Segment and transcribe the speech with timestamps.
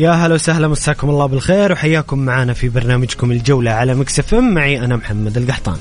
[0.00, 4.54] يا هلا وسهلا مساكم الله بالخير وحياكم معنا في برنامجكم الجولة على Mix FM.
[4.54, 5.80] معي أنا محمد القحطاني.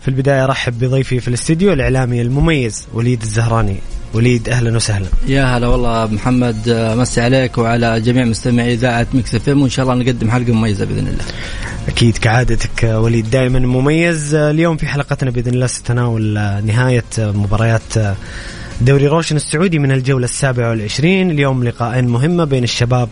[0.00, 3.76] في البداية أرحب بضيفي في الاستديو الإعلامي المميز وليد الزهراني.
[4.14, 5.06] وليد أهلا وسهلا.
[5.26, 6.56] يا هلا والله محمد
[6.98, 11.06] مسي عليك وعلى جميع مستمعي إذاعة Mix FM وإن شاء الله نقدم حلقة مميزة بإذن
[11.06, 11.24] الله.
[11.88, 14.34] أكيد كعادتك وليد دائما مميز.
[14.34, 16.34] اليوم في حلقتنا بإذن الله سنتناول
[16.66, 17.94] نهاية مباريات
[18.82, 21.30] دوري روشن السعودي من الجولة السابعة والعشرين.
[21.30, 23.08] اليوم لقاءين مهمة بين الشباب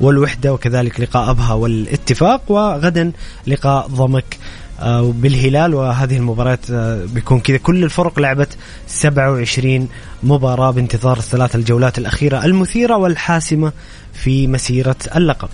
[0.00, 3.12] والوحدة وكذلك لقاء أبها والاتفاق وغدا
[3.46, 4.38] لقاء ضمك
[4.80, 5.74] آه، بالهلال.
[5.74, 7.56] وهذه المباريات آه، بيكون كذا.
[7.56, 9.88] كل الفرق لعبت 27
[10.22, 13.72] مباراة بانتظار الثلاث الجولات الأخيرة المثيرة والحاسمة
[14.12, 15.48] في مسيرة اللقب.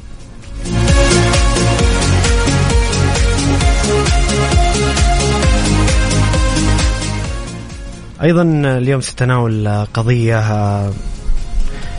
[8.23, 10.41] أيضا اليوم ستناول قضية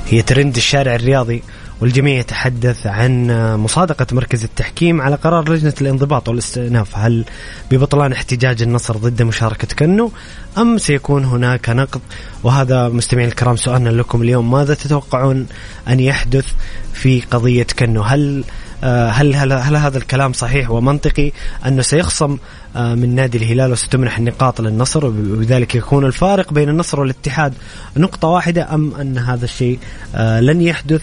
[0.08, 1.44] هي ترند الشارع الرياضي
[1.82, 6.98] والجميع يتحدث عن مصادقة مركز التحكيم على قرار لجنة الانضباط والاستئناف.
[6.98, 7.26] هل
[7.72, 10.12] ببطلان احتجاج النصر ضد مشاركة كنو
[10.58, 12.02] أم سيكون هناك نقض؟
[12.44, 15.48] وهذا مستمعين الكرام سؤالنا لكم اليوم ماذا تتوقعون
[15.88, 16.46] أن يحدث
[16.94, 18.44] في قضية كنو؟ هل
[18.84, 21.32] آه، هل, هل هل هذا الكلام صحيح ومنطقي؟
[21.66, 22.38] أنه سيخصم
[22.76, 27.54] من نادي الهلال وستمنح النقاط للنصر وبذلك يكون الفارق بين النصر والاتحاد
[27.98, 29.80] نقطة واحدة أم أن هذا الشيء
[30.16, 31.02] آه، لن يحدث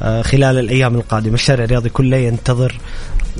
[0.00, 1.34] خلال الأيام القادمة.
[1.34, 2.80] الشارع الرياضي كله ينتظر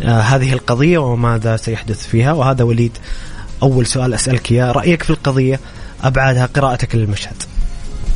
[0.03, 2.33] هذه القضية وماذا سيحدث فيها.
[2.33, 2.99] وهذا وليد
[3.63, 4.73] أول سؤال أسألك إياه.
[4.73, 5.61] رأيك في القضية؟
[6.05, 7.43] ابعادها قراءتك للمشهد.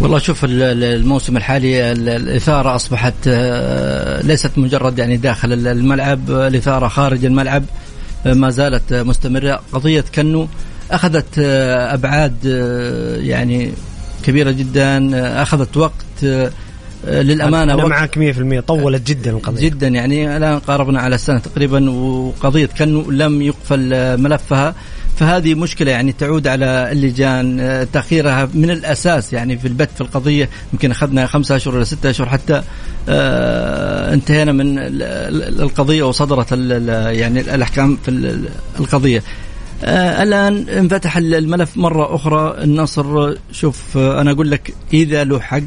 [0.01, 7.63] والله شوف الموسم الحالي الإثارة أصبحت آه، ليست مجرد يعني داخل الملعب الإثارة خارج الملعب.
[7.63, 7.92] آه،
[8.27, 9.61] ما زالت مستمرة.
[9.73, 10.49] قضية كنو
[10.91, 12.45] أخذت أبعاد
[13.23, 13.73] يعني
[14.25, 15.11] كبيرة جدا
[15.43, 16.25] أخذت وقت
[17.07, 19.69] للأمانة أنا معك 100% طولت جدا القضية.
[19.69, 20.37] جدا يعني.
[20.37, 24.75] الآن قاربنا على السنة تقريبا وقضية كنو لم يقفل ملفها.
[25.17, 30.49] فهذه مشكلة يعني تعود على اللجان آه، تأخيرها من الأساس يعني في البت في القضية.
[30.73, 32.63] يمكن أخذنا خمسة أشهر ولا ستة أشهر حتى
[33.09, 34.79] آه، انتهينا من
[35.63, 38.11] القضية وصدرت يعني الأحكام في
[38.81, 39.23] القضية.
[39.85, 42.57] آه الآن انفتح الملف مرة أخرى.
[42.65, 45.61] النصر شوف أنا أقول لك إذا له حق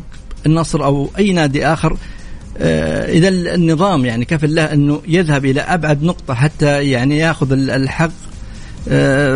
[0.45, 1.97] النصر أو أي نادي آخر
[3.07, 8.11] إذا النظام يعني كفل له أنه يذهب إلى أبعد نقطة حتى يعني يأخذ الحق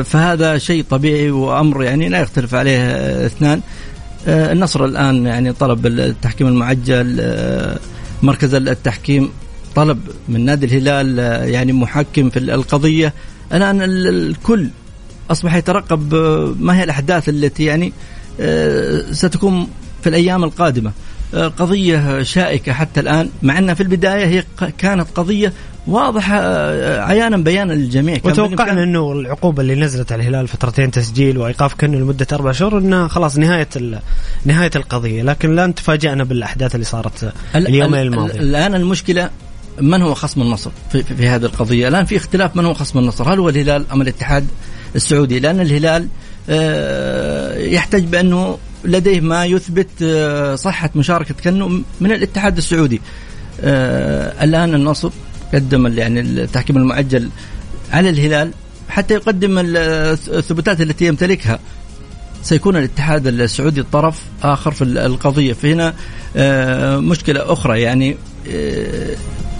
[0.03, 3.61] فهذا شيء طبيعي وأمر يعني لا يختلف عليه آه، اثنان.
[4.27, 7.25] آه، النصر الآن يعني طلب التحكيم المعجل
[8.23, 9.29] مركز التحكيم
[9.75, 9.99] طلب
[10.29, 13.13] من نادي الهلال يعني محكم في القضية.
[13.53, 14.69] الآن الكل
[15.31, 16.15] أصبح يترقب
[16.59, 17.93] ما هي الأحداث التي يعني
[19.11, 19.67] ستكون
[20.03, 20.91] في الأيام القادمة؟
[21.33, 24.43] قضية شائكة حتى الآن مع انها في البداية هي
[24.77, 25.53] كانت قضية
[25.87, 28.19] واضحه آه، عيانا بيانا للجميع.
[28.23, 33.07] وتوقعنا إنه العقوبة اللي نزلت على الهلال فترتين تسجيل وإيقاف كنو لمدة أربع شهور انها
[33.07, 33.69] خلاص نهاية
[34.45, 35.23] نهاية القضية.
[35.23, 38.41] لكن لن تفاجئنا بالأحداث اللي صارت اليومين الماضيين.
[38.41, 39.29] الآن المشكلة
[39.81, 42.99] من هو خصم النصر في, في, في هذه القضية؟ الآن في اختلاف من هو خصم
[42.99, 43.33] النصر.
[43.33, 44.47] هل هو الهلال أم الاتحاد
[44.95, 46.07] السعودي؟ لأن الهلال
[46.49, 51.67] آه، يحتج بأنه لديه ما يثبت آه، صحة مشاركة كنو
[52.01, 53.01] من الاتحاد السعودي.
[53.63, 55.09] الآن النصر
[55.53, 57.29] قدم يعني التحكيم المؤجل
[57.91, 58.51] على الهلال
[58.89, 61.59] حتى يقدم الثبوتات التي يمتلكها.
[62.43, 65.53] سيكون الاتحاد السعودي الطرف آخر في القضية.
[65.53, 65.93] فهنا
[66.35, 68.17] آه، مشكلة أخرى يعني
[68.51, 69.15] آه،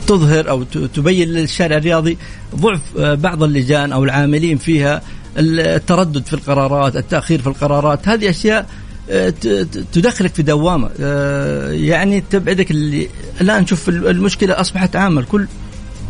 [0.08, 2.18] تظهر أو تبين للشارع الرياضي
[2.56, 5.02] ضعف آه، بعض اللجان أو العاملين فيها
[5.38, 8.66] التردد في القرارات، التأخير في القرارات، هذه أشياء
[9.94, 10.90] تدخلك في دوامة.
[11.72, 12.72] يعني تبعدك
[13.42, 15.22] الآن شوف المشكلة أصبحت عامة.
[15.22, 15.48] الكل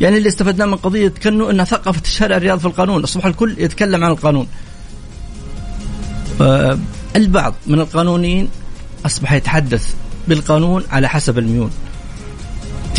[0.01, 4.03] يعني اللي استفدناه من قضية كانه إنها ثقفت الشارع الرياضي في القانون، أصبح الكل يتكلم
[4.03, 4.47] عن القانون.
[7.15, 8.49] البعض من القانونيين
[9.05, 9.93] أصبح يتحدث
[10.27, 11.69] بالقانون على حسب الميول.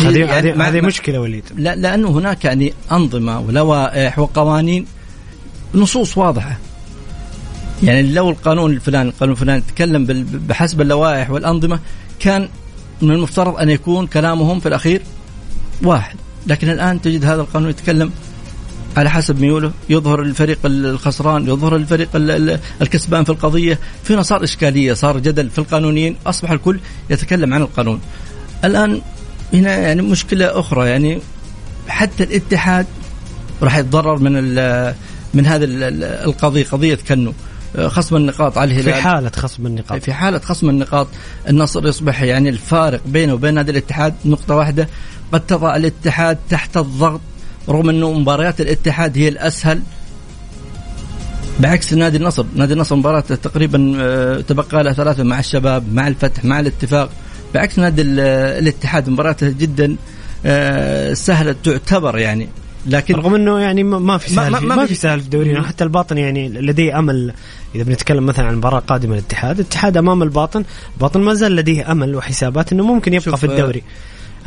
[0.01, 1.43] هذه يعني هذه مشكلة وليد.
[1.55, 4.85] لا لأنه هناك يعني أنظمة ولوائح وقوانين.
[5.75, 6.57] نصوص واضحة.
[7.83, 10.05] يعني لو القانون الفلاني القانون الفلاني تكلم
[10.47, 11.79] بحسب اللوائح والأنظمة
[12.19, 12.49] كان
[13.01, 15.01] من المفترض أن يكون كلامهم في الأخير
[15.83, 16.15] واحد.
[16.47, 18.11] لكن الآن تجد هذا القانون يتكلم
[18.97, 19.71] على حسب ميوله.
[19.89, 22.09] يظهر الفريق الخسران يظهر الفريق
[22.81, 23.79] الكسبان في القضية.
[24.03, 26.15] فينا صار إشكالية صار جدل في القانونيين.
[26.25, 26.79] أصبح الكل
[27.09, 28.01] يتكلم عن القانون.
[28.65, 29.01] الآن
[29.53, 30.89] هنا يعني مشكلة أخرى.
[30.89, 31.21] يعني
[31.87, 32.85] حتى الاتحاد
[33.61, 34.33] راح يتضرر من
[35.33, 35.67] من هذه
[36.25, 37.33] القضية قضية كنو.
[37.87, 40.01] خصم النقاط على الهلال في حالة خصم النقاط.
[40.01, 41.07] في حالة خصم النقاط
[41.49, 44.87] النصر يصبح يعني الفارق بينه وبين هذا الاتحاد نقطة واحدة.
[45.31, 47.21] قد تضع الاتحاد تحت الضغط
[47.69, 49.81] رغم انه مباريات الاتحاد هي الأسهل.
[51.59, 56.45] بعكس نادي النصر نادي النصر مباراة تقريبا آه، تبقى له ثلاثة مع الشباب مع الفتح
[56.45, 57.09] مع الاتفاق.
[57.53, 59.95] بعكس نادي الاتحاد مباراته جدا
[60.45, 62.49] آه، سهلة تعتبر يعني.
[62.85, 65.83] لكن رغم إنه يعني ما في سهل ما, ما, ما في سهل في دورينا حتى
[65.83, 67.33] الباطن يعني لديه أمل.
[67.75, 70.63] إذا بنتكلم مثلا عن مباراة قادمة للاتحاد الاتحاد أمام الباطن
[70.95, 73.83] الباطن ما زال لديه أمل وحسابات إنه ممكن يبقى في الدوري.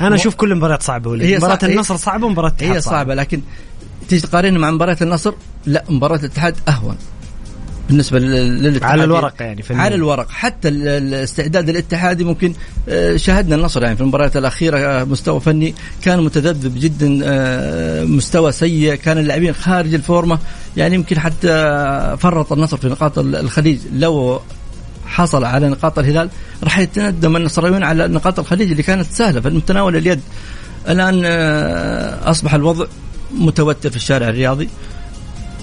[0.01, 3.15] أنا أشوف كل المباريات صعبة ولي مباراة النصر صعبة ومباراة الاتحاد هي صعبة, صعبة.
[3.15, 3.41] لكن
[4.09, 5.35] تيجي تقارنها مع مباراة النصر
[5.67, 6.97] لا مباراة الاتحاد أهون
[7.89, 8.91] بالنسبة للاتحاد.
[8.91, 10.31] على الورق يعني في على الورق.
[10.31, 12.53] حتى الاستعداد الاتحادي ممكن
[12.89, 18.53] آه، شاهدنا النصر يعني في المباريات الأخيرة آه، مستوى فني كان متذبذب جدا آه، مستوى
[18.53, 20.39] سيء كان اللاعبين خارج الفورمة.
[20.77, 23.79] يعني يمكن حتى فرط النصر في نقاط الخليج.
[23.93, 24.41] لو
[25.15, 26.29] حصل على نقاط الهلال
[26.65, 30.21] راح يتندم النصراويون على نقاط الخليج اللي كانت سهلة في متناول اليد.
[30.89, 32.87] الآن آه، أصبح الوضع
[33.35, 34.69] متوتر في الشارع الرياضي.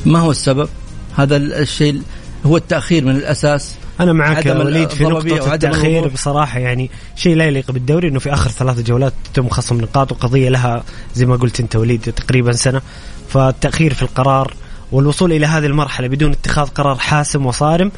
[0.05, 0.69] ما هو السبب؟
[1.17, 2.01] هذا الشيء
[2.45, 3.75] هو التأخير من الأساس.
[3.99, 8.33] أنا معك يا وليد في نقطة التأخير بصراحة يعني شيء لا يليق بالدوري إنه في
[8.33, 10.83] آخر ثلاث جولات تم خصم نقاط وقضية لها
[11.15, 12.81] زي ما قلت أنت وليد تقريبا سنة.
[13.29, 14.53] فالتأخير في القرار
[14.91, 17.91] والوصول إلى هذه المرحلة بدون اتخاذ قرار حاسم وصارم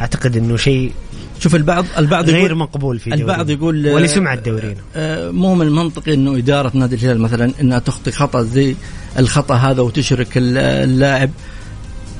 [0.00, 0.92] أعتقد إنه شيء
[1.40, 6.36] شوف البعض البعض غير مقبول في البعض يقول ولسمعه دورينا آه، مو من المنطقي إنه
[6.36, 8.76] إدارة نادي الهلال مثلا إنها تخطي خطأ زي
[9.18, 11.30] الخطأ هذا وتشرك اللاعب.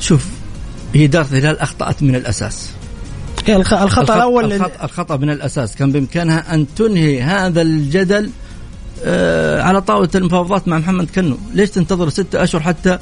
[0.01, 0.27] شوف
[0.95, 2.71] هي إدارة الهلال أخطأت من الأساس.
[3.49, 5.77] الخطأ, الخطأ الأول الخطأ, الخطأ من الأساس.
[5.77, 8.31] كان بإمكانها أن تنهي هذا الجدل
[9.05, 11.37] آه، على طاولة المفاوضات مع محمد كنو.
[11.55, 12.99] ليش تنتظر ستة أشهر حتى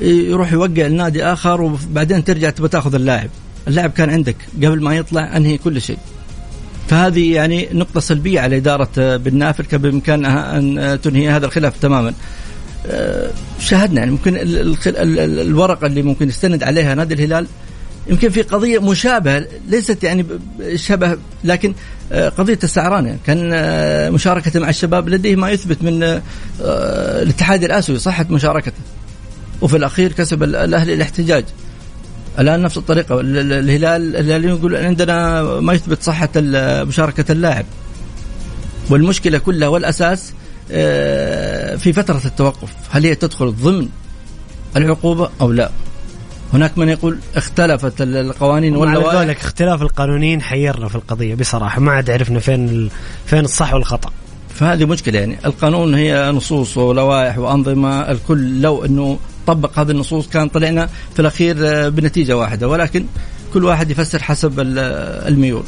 [0.00, 3.30] يروح يوقع النادي آخر وبعدين ترجع تبغى تاخذ اللاعب.
[3.68, 4.36] اللاعب كان عندك.
[4.56, 5.98] قبل ما يطلع انهي كل شيء.
[6.88, 12.14] فهذه يعني نقطة سلبية على إدارة بن نافل كان بإمكانها أن تنهي هذا الخلاف تماما.
[12.86, 13.30] آه،
[13.60, 14.36] شاهدنا يعني ممكن
[15.16, 17.46] الورقة اللي ممكن يستند عليها نادي الهلال
[18.06, 20.26] يمكن في قضية مشابهة ليست يعني
[20.74, 21.74] شبه لكن
[22.12, 26.20] آه، قضية السعران يعني كان آه، مشاركته مع الشباب لديه ما يثبت من
[27.22, 27.98] الاتحاد الآسيوي.
[27.98, 28.72] صحة مشاركته.
[29.60, 31.44] وفي الأخير كسب الأهلي الاحتجاج.
[32.38, 33.20] الآن نفس الطريقة.
[33.20, 36.30] الهلال الهلال يقول عندنا ما يثبت صحة
[36.84, 37.64] مشاركة اللاعب.
[38.90, 40.32] والمشكلة كلها والأساس
[40.72, 42.68] آه، في فترة التوقف.
[42.90, 43.88] هل هي تدخل ضمن
[44.76, 45.70] العقوبة أو لا؟
[46.52, 51.80] هناك من يقول اختلفت القوانين ولا لك اختلاف القانونيين حيرنا في القضية بصراحة.
[51.80, 52.90] ما عاد عرفنا فين
[53.26, 54.10] فين الصح والخطأ.
[54.54, 55.38] فهذه مشكلة يعني.
[55.44, 58.10] القانون هي نصوص ولوائح وأنظمة.
[58.10, 63.06] الكل لو إنه طبق هذه النصوص كان طلعنا في الأخير آه، بنتيجة واحدة ولكن
[63.54, 65.62] كل واحد يفسر حسب الميول.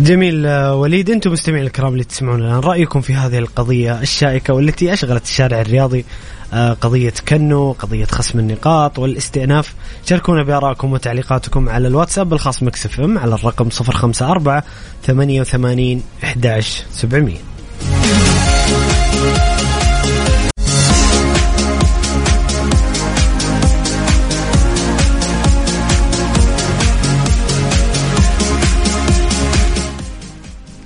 [0.00, 4.92] جميل آه، وليد أنتم مستمعين الكرام اللي تسمعون الآن رأيكم في هذه القضية الشائكة والتي
[4.92, 6.04] أشغلت الشارع الرياضي
[6.52, 9.74] آه، قضية كنو قضية خصم النقاط والاستئناف.
[10.06, 14.62] شاركونا بآرائكم وتعليقاتكم على الواتساب الخاص مكسف إم على الرقم 054
[15.06, 17.34] 88 11 700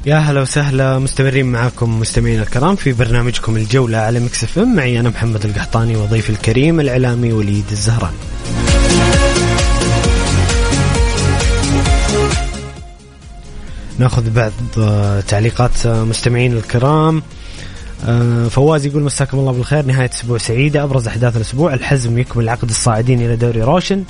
[0.07, 4.77] يا هلا وسهلا مستمرين معاكم مستمعينا الكرام في برنامجكم الجولة على Mix FM.
[4.77, 8.17] معي أنا محمد القحطاني وضيفي الكريم الإعلامي وليد الزهراني
[13.99, 14.53] ناخذ بعض
[15.29, 17.23] تعليقات مستمعين الكرام.
[18.51, 23.21] فواز يقول مساكم الله بالخير نهاية أسبوع سعيدة أبرز أحداث الأسبوع الحزم يكمل عقد الصاعدين
[23.21, 24.05] إلى دوري روشن.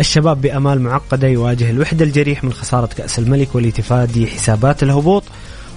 [0.00, 5.24] الشباب بأمال معقدة يواجه الوحدة الجريح من خسارة كأس الملك ولتفادي حسابات الهبوط.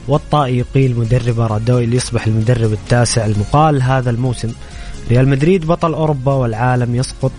[0.07, 3.81] والطائي يقيل مدربه رادوي ليصبح المدرب التاسع المقال.
[3.81, 4.51] هذا الموسم
[5.09, 7.31] ريال مدريد بطل أوروبا والعالم يسقط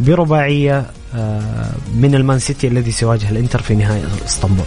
[0.00, 4.66] برباعية آه، من المان سيتي الذي سيواجه الإنتر في نهائي إسطنبول.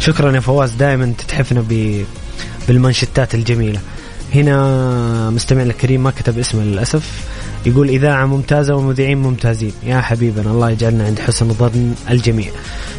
[0.00, 1.64] شكرا يا فواز دائما تتحفنا
[2.68, 3.80] بالمانشتات الجميلة.
[4.34, 7.24] هنا مستمعنا الكريم ما كتب اسمه للأسف.
[7.66, 9.72] يقول إذاعة ممتازة ومذيعين ممتازين.
[9.86, 12.50] يا حبيبنا الله يجعلنا عند حسن ظن الجميع.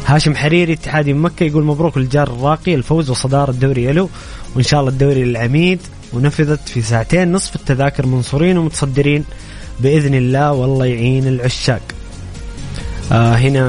[0.06, 4.08] هاشم حريري اتحادي مكة يقول مبروك للجار الراقي الفوز وصدارة الدوري يلو.
[4.54, 5.80] وإن شاء الله الدوري للعميد
[6.12, 9.24] ونفذت في ساعتين نصف التذاكر منصورين ومتصدرين
[9.80, 11.82] بإذن الله والله يعين العشاق.
[13.12, 13.68] آه هنا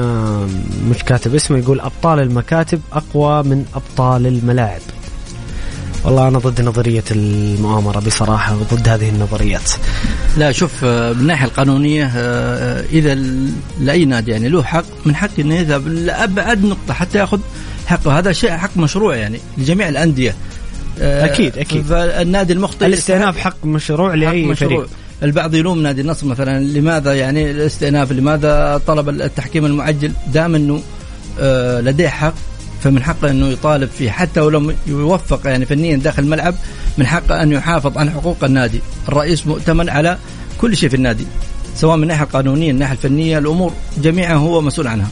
[0.90, 4.80] مش كاتب اسمه يقول أبطال المكاتب أقوى من أبطال الملاعب.
[6.04, 9.70] والله أنا ضد نظرية المؤامرة بصراحة وضد هذه النظريات.
[10.36, 13.14] لا شوف آه، من الناحية القانونية آه، آه، إذا
[13.80, 17.40] لأي نادي يعني له حق من حق إنه يذهب لابعد نقطة حتى يأخذ
[17.86, 18.18] حقه.
[18.18, 20.34] هذا شيء حق مشروع يعني لجميع الأندية.
[21.00, 21.86] أكيد أكيد.
[21.86, 24.76] فالنادي المخطئ الاستئناف حق مشروع لأي حق مشروع.
[24.76, 24.88] فريق.
[25.22, 30.82] البعض يلوم نادي النصر مثلا لماذا يعني الاستئناف؟ لماذا طلب التحكيم المعجل؟ دام إنه
[31.80, 32.34] لديه حق
[32.82, 36.54] فمن حقه أنه يطالب فيه حتى ولو يوفق يعني فنيا داخل الملعب
[36.98, 40.18] من حقه أن يحافظ على حقوق النادي، الرئيس مؤتمن على
[40.60, 41.26] كل شيء في النادي
[41.76, 45.08] سواء من الناحيه القانونيه، الناحيه الفنية، الأمور جميعها هو مسؤول عنها.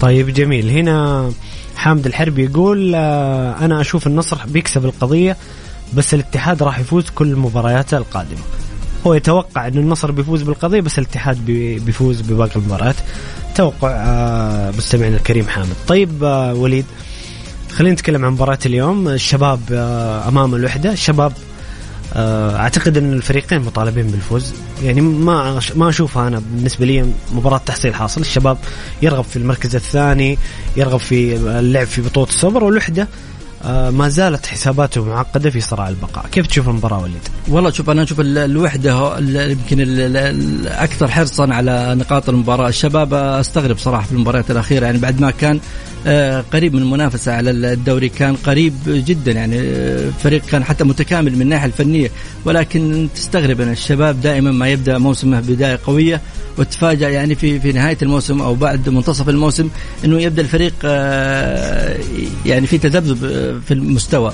[0.00, 1.30] طيب جميل، هنا
[1.76, 5.36] حامد الحربي يقول آه، أنا أشوف النصر بيكسب القضية
[5.94, 8.42] بس الاتحاد راح يفوز كل مبارياته القادمة.
[9.08, 12.96] هو يتوقع انه النصر بيفوز بالقضية بس الاتحاد بيفوز بباقي المباريات.
[13.54, 15.74] توقع آه، مستمعنا الكريم حامد.
[15.88, 16.84] طيب آه، وليد
[17.70, 19.08] خلينا نتكلم عن مباراة اليوم.
[19.08, 20.92] الشباب آه، أمام الوحدة.
[20.92, 21.32] الشباب
[22.16, 24.54] أعتقد إن الفريقين مطالبين بالفوز.
[24.82, 28.20] يعني ما ما أشوفها أنا بالنسبة لي مباراة تحصيل حاصل.
[28.20, 28.58] الشباب
[29.02, 30.38] يرغب في المركز الثاني
[30.76, 33.08] يرغب في اللعب في بطولة السوبر والوحدة
[33.90, 38.20] ما زالت حساباته معقدة في صراع البقاء كيف تشوف المباراة وليد؟ والله شوف أنا أشوف
[38.20, 45.20] الوحدة يمكن الأكثر حرصا على نقاط المباراة الشباب أستغرب صراحة في المباريات الأخيرة يعني بعد
[45.20, 45.60] ما كان آه،
[46.52, 48.08] قريب من المنافسة على الدوري.
[48.08, 52.10] كان قريب جدا يعني آه، فريق كان حتى متكامل من الناحية الفنية.
[52.44, 56.20] ولكن تستغرب أن الشباب دائما ما يبدأ موسمه بداية قوية
[56.58, 59.68] وتفاجأ يعني في في نهاية الموسم أو بعد منتصف الموسم
[60.04, 61.98] أنه يبدأ الفريق آه،
[62.46, 63.18] يعني في تذبذب
[63.66, 64.32] في المستوى.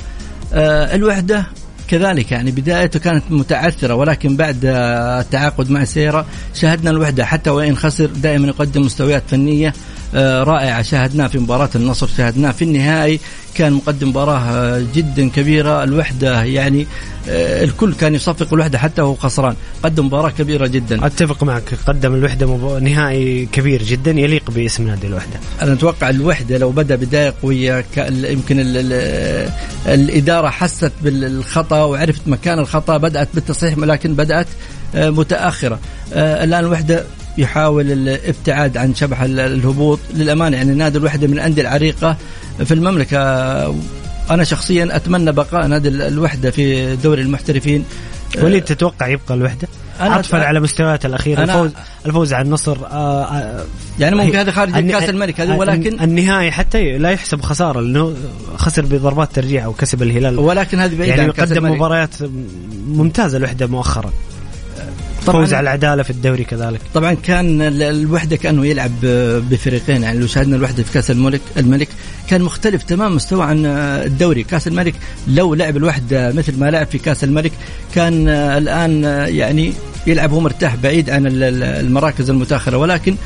[0.52, 1.46] الوحدة
[1.88, 7.24] كذلك يعني بدايته كانت متعثرة ولكن بعد التعاقد مع سيرة شاهدنا الوحدة.
[7.24, 9.74] حتى وإن خسر دائما يقدم مستويات فنية
[10.14, 13.20] آه، رائعة شاهدناه في مباراة النصر شاهدناه في النهائي.
[13.54, 15.84] كان مقدم مباراة آه، جدا كبيرة.
[15.84, 16.86] الوحدة يعني
[17.28, 19.56] آه، الكل كان يصفق الوحدة حتى وهو خسران.
[19.82, 21.06] قدم مباراة كبيرة جدا.
[21.06, 21.74] أتفق معك.
[21.86, 22.46] قدم الوحدة
[22.78, 25.40] نهائي كبير جدا يليق باسم نادي الوحدة.
[25.62, 29.50] أنا أتوقع الوحدة لو بدأ بداية قوية يمكن ال ال
[29.86, 34.46] الإدارة حست بالخطأ وعرفت مكان الخطأ بدأت بالتصحيح ولكن بدأت
[34.94, 35.78] متأخرة.
[36.12, 37.04] الآن الوحدة
[37.38, 39.98] يحاول الابتعاد عن شبح الهبوط.
[40.14, 42.16] للأمانة يعني نادي الوحدة من الانديه العريقة
[42.64, 43.18] في المملكة.
[44.30, 47.84] أنا شخصيا أتمنى بقاء نادي الوحدة في دوري المحترفين.
[48.42, 49.68] وليد تتوقع يبقى الوحدة؟
[50.00, 51.42] عطفا على مستويات الأخيرة.
[51.42, 51.70] الفوز
[52.06, 53.64] الفوز على النصر آه آه
[53.98, 58.14] يعني ممكن هذا خارج كأس الملك هذه ولكن النهائي حتى لا يحسب خسارة لأنه
[58.56, 60.38] خسر بضربات ترجيح أو كسب الهلال.
[60.38, 62.14] ولكن هذه يعني عن قدم مباريات
[62.86, 64.12] ممتازة الوحدة مؤخرا.
[65.32, 66.80] فوز على العدالة في الدوري كذلك.
[66.94, 68.92] طبعا كان الوحدة كأنه يلعب
[69.50, 71.88] بفريقين يعني لو شاهدنا الوحدة في كأس الملك الملك
[72.30, 74.42] كان مختلف تمام مستوى عن الدوري.
[74.42, 74.94] كأس الملك
[75.28, 77.52] لو لعب الوحدة مثل ما لعب في كأس الملك
[77.94, 79.72] كان الآن يعني
[80.06, 82.76] يلعب هو مرتاح بعيد عن المراكز المتأخرة.
[82.76, 83.16] ولكن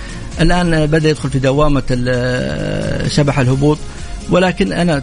[0.40, 1.82] الآن بدأ يدخل في دوامة
[3.08, 3.78] شبح الهبوط.
[4.30, 5.02] ولكن أنا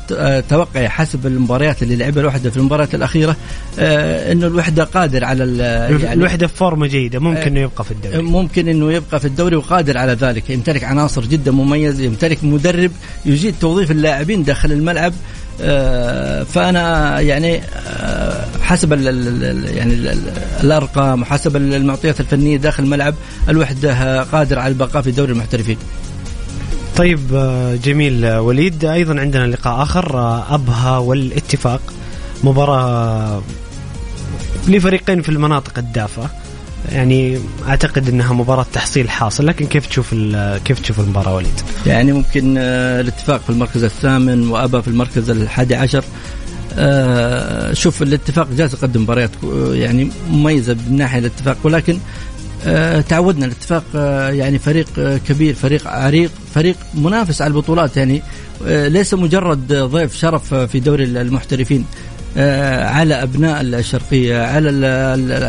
[0.49, 3.35] توقعي حسب المباريات اللي لعبها الوحدة في المباريات الأخيرة
[3.79, 8.21] آه، إنه الوحدة قادر على يعني الوحدة في فورمة جيدة ممكن إنه يبقى في الدوري.
[8.21, 12.91] ممكن إنه يبقى في الدوري وقادر على ذلك يمتلك عناصر جدا مميزة يمتلك مدرب
[13.25, 15.13] يجيد توظيف اللاعبين داخل الملعب
[15.61, 17.61] آه، فأنا يعني
[17.99, 20.19] آه، حسب ال يعني ال
[20.63, 23.15] الأرقام وحسب المعطيات الفنية داخل الملعب
[23.49, 25.77] الوحدة قادر على البقاء في دوري المحترفين.
[26.97, 28.25] طيب آه، جميل.
[28.25, 30.19] آه، وليد أيضا عندنا لقاء آخر.
[30.19, 31.81] آه، أبها والاتفاق.
[32.43, 33.41] مباراة
[34.67, 36.29] لفريقين في المناطق الدافئه
[36.91, 39.45] يعني أعتقد إنها مباراة تحصيل حاصل.
[39.45, 40.15] لكن كيف تشوف
[40.65, 46.03] كيف تشوف المباراة وليد؟ يعني ممكن الاتفاق في المركز الثامن وابا في المركز الحادي عشر.
[47.73, 49.31] شوف الاتفاق جالس يقدم مباريات
[49.71, 51.57] يعني مميزة من ناحية الاتفاق.
[51.63, 51.97] ولكن
[53.01, 58.21] تعودنا الاتفاق آه، يعني فريق آه، كبير فريق عريق فريق منافس على البطولات يعني.
[58.67, 61.85] آه، ليس مجرد ضيف شرف آه، في دوري المحترفين
[62.37, 64.69] آه، على أبناء الشرقية على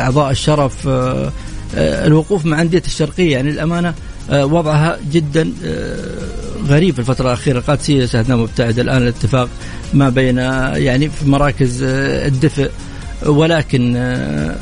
[0.00, 1.32] أعضاء الشرف آه،
[1.76, 3.32] آه، الوقوف مع أندية الشرقية.
[3.32, 3.94] يعني الأمانة
[4.30, 5.96] آه، وضعها جدا آه،
[6.68, 7.58] غريب في الفترة الأخيرة.
[7.58, 9.48] القادسيه شاهدناه مبتعد الآن الاتفاق
[9.94, 12.70] ما بين آه، يعني في مراكز آه، الدفء
[13.26, 14.54] ولكن آه،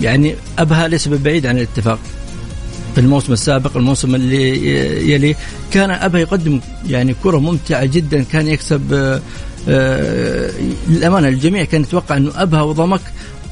[0.00, 1.98] يعني أبها ليس ببعيد عن الاتفاق.
[2.94, 5.34] في الموسم السابق الموسم اللي يليه
[5.72, 9.20] كان أبها يقدم يعني كرة ممتعة جدا كان يكسب آه،
[9.68, 10.50] آه،
[10.88, 13.00] للامانه الجميع كان يتوقع أنه أبها وضمك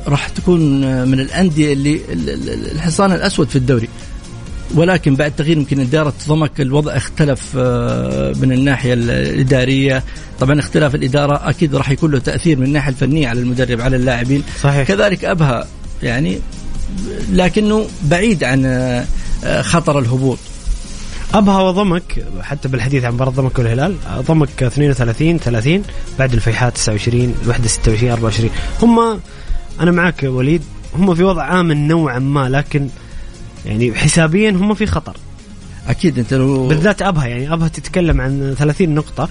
[0.07, 3.88] راح تكون آه، من الأندية اللي ال- ال- الحصان الأسود في الدوري.
[4.75, 10.02] ولكن بعد تغيير يمكن إدارة ضمك الوضع اختلف آه، من الناحية الإدارية.
[10.40, 14.42] طبعا اختلاف الإدارة أكيد راح يكون له تأثير من الناحية الفنية على المدرب على اللاعبين.
[14.62, 14.88] صحيح.
[14.88, 15.66] كذلك أبها
[16.02, 16.38] يعني
[17.33, 18.64] لكنه بعيد عن
[19.45, 20.38] آه، خطر الهبوط.
[21.35, 25.83] أبها وضمك حتى بالحديث عن مباراه ضمك والهلال ضمك 32 30
[26.19, 28.50] بعد الفيحاء 29 الوحدة 26 24
[28.83, 29.21] هم
[29.81, 30.62] أنا معك يا وليد
[30.95, 32.88] هم في وضع آمن نوعا ما لكن
[33.67, 35.17] يعني حسابيا هم في خطر.
[35.88, 39.28] أكيد أنت لو بالذات أبها يعني أبها تتكلم عن 30 نقطة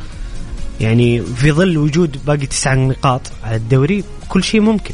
[0.82, 4.94] يعني في ظل وجود باقي تسع نقاط على الدوري كل شيء ممكن.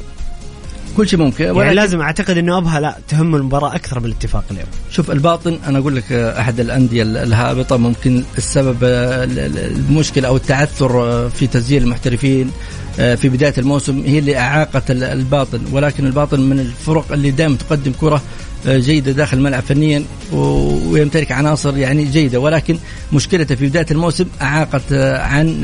[0.98, 1.44] كل شيء ممكن.
[1.44, 4.66] يعني لازم أعتقد إنه أبها لا تهم المباراة أكثر من الاتفاق اليوم.
[4.92, 9.58] شوف الباطن أنا أقول لك آه، أحد الأندية الهابطة ممكن السبب آه، ال- ال-
[9.90, 12.52] المشكلة أو التعثر آه، في تسجيل المحترفين
[12.96, 15.62] في بداية الموسم هي اللي أعاقت ال- الباطن.
[15.72, 18.22] ولكن الباطن من الفرق اللي دائما تقدم كرة
[18.68, 22.40] جيدة داخل الملعب فنيا ويمتلك عناصر يعني جيدة.
[22.40, 22.78] ولكن
[23.14, 25.64] مشكلته في بداية الموسم أعاقت عن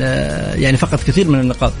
[0.54, 1.72] يعني فقد كثير من النقاط.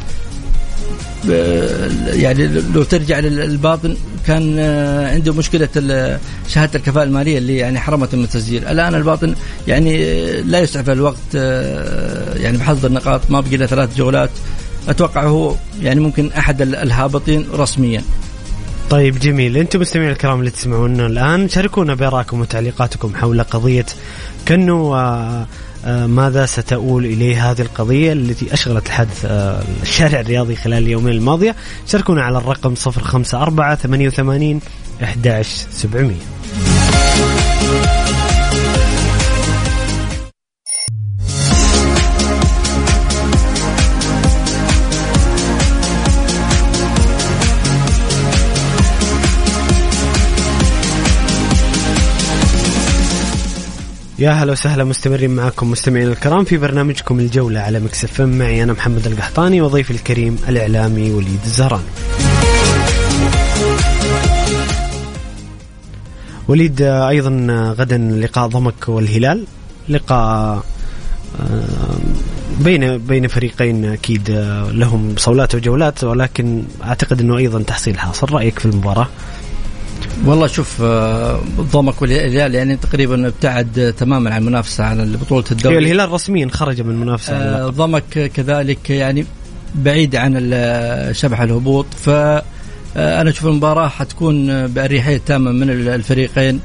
[2.12, 8.16] يعني لو ترجع للباطن كان آه، عنده مشكلة ال- شهادة الكفاءة المالية اللي يعني حرمته
[8.18, 9.34] من التسجيل، الآن الباطن
[9.68, 14.30] يعني آه، لا يسعف الوقت آه، يعني بحصد النقاط ما بقي ثلاث جولات.
[14.88, 16.30] أتوقع هو يعني ممكن
[16.62, 18.02] ال- الهابطين رسميا.
[18.90, 19.56] طيب جميل.
[19.56, 23.86] أنتم مستمعين الكرام اللي تسمعونا الآن شاركونا بارائكم وتعليقاتكم حول قضية
[24.48, 25.46] كنو آه،
[25.86, 31.56] ماذا ستؤول إليه هذه القضية التي أشغلت الحدث آه، الشارع الرياضي خلال اليومين الماضية.
[31.86, 34.60] شاركونا على الرقم 054 88
[35.02, 36.39] 11700
[54.20, 59.06] يا هلا وسهلا مستمرين معكم مستمعين الكرام في برنامجكم الجولة على مكسف معي أنا محمد
[59.06, 61.80] القحطاني وضيفي الكريم الإعلامي وليد الزهران.
[66.48, 67.30] وليد أيضا
[67.78, 69.44] غدا لقاء ضمك والهلال.
[69.88, 70.64] لقاء
[71.40, 71.98] آه،
[72.60, 78.32] بين بين فريقين أكيد آه، لهم صولات وجولات ولكن أعتقد إنه أيضا تحصيل حاصل.
[78.32, 79.08] رأيك في المباراة؟
[80.26, 85.78] والله شوف آه، ضمك والهلال يعني تقريبا ابتعد تماما عن المنافسة على بطولة الدوري.
[85.78, 87.68] الهلال رسميا خرج من المنافسه آه،.
[87.70, 89.26] ضمك كذلك يعني
[89.74, 90.32] بعيد عن
[91.14, 92.08] شبح الهبوط ف
[92.96, 96.60] آه، أنا أشوف المباراة حتكون بأريحية تامه من ال- الفريقين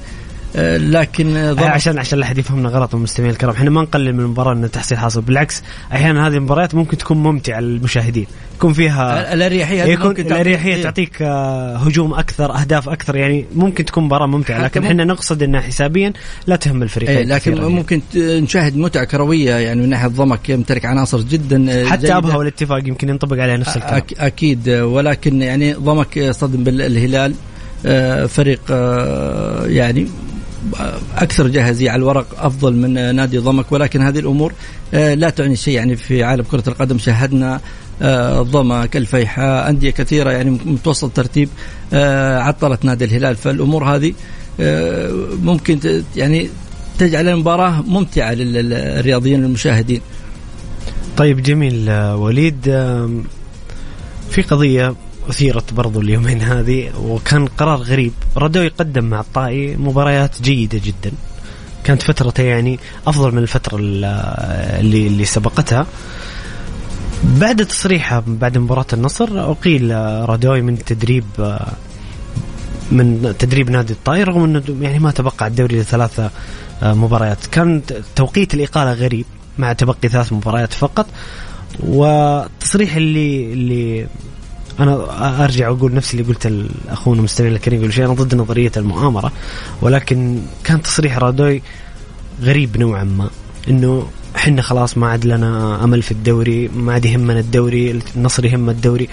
[0.77, 4.19] لكن آه، آه، عشان عشان لا أحد يفهمنا غلط المستمعين الكرام إحنا ما نقلل من
[4.19, 9.83] المباراة انه تحصيل حاصل بالعكس أحيانا هذه المباريات ممكن تكون ممتعة للمشاهدين يكون فيها الأريحية
[9.83, 10.83] يكون الأريحية إيه.
[10.83, 15.61] تعطيك آه، هجوم أكثر أهداف أكثر يعني ممكن تكون مباراة ممتعة لكن إحنا نقصد إنها
[15.61, 16.13] حسابيا
[16.47, 17.69] لا تهم الفريقين إيه لكن يعني.
[17.69, 22.17] ممكن نشاهد متعة كروية يعني من ناحية ضمك يمتلك عناصر جدا آه، حتى جيدة.
[22.17, 27.33] ابها والاتفاق يمكن ينطبق عليه نفس الكلام أكيد آه، ولكن يعني ضمك صدم بالهلال
[27.85, 30.24] آه، فريق آه، يعني آه،
[31.17, 34.53] أكثر جاهزية على الورق أفضل من نادي ضمك ولكن هذه الأمور
[34.93, 36.97] آه، لا تعني شيء يعني في عالم كرة القدم.
[36.97, 37.61] شاهدنا
[38.01, 41.49] آه، ضمك الفيحاء أندية كثيرة يعني متوسط ترتيب
[41.93, 43.35] آه، عطلت نادي الهلال.
[43.35, 44.13] فالأمور هذه
[45.43, 46.49] ممكن يعني
[46.99, 50.01] تجعل المباراة ممتعة للرياضيين المشاهدين.
[51.17, 52.61] طيب جميل وليد
[54.29, 54.95] في قضية
[55.29, 58.13] أثيرت برضو اليومين هذه وكان قرار غريب.
[58.37, 61.11] ردوا يقدم مع الطائي مباريات جيدة جدا.
[61.83, 65.87] كانت فترته يعني أفضل من الفترة اللي اللي سبقتها.
[67.23, 69.91] بعد تصريحه بعد مباراة النصر أقيل
[70.29, 71.25] رادوي من تدريب
[72.91, 76.29] من تدريب نادي الطائر رغم أنه يعني ما تبقى الدوري لثلاثة
[76.83, 77.45] مباريات.
[77.45, 77.81] كان
[78.15, 79.25] توقيت الإقالة غريب
[79.57, 81.05] مع تبقي ثلاث مباريات فقط.
[81.79, 84.07] والتصريح اللي اللي
[84.79, 89.31] أنا أرجع وأقول نفس اللي قلت اخونا المستمع الكريم قبل شيء أنا ضد نظرية المؤامرة
[89.81, 91.61] ولكن كان تصريح رادوي
[92.41, 93.29] غريب نوعا ما
[93.69, 98.69] إنه إحنا خلاص ما عاد لنا أمل في الدوري ما عاد يهمنا الدوري النصر يهم
[98.69, 99.09] الدوري.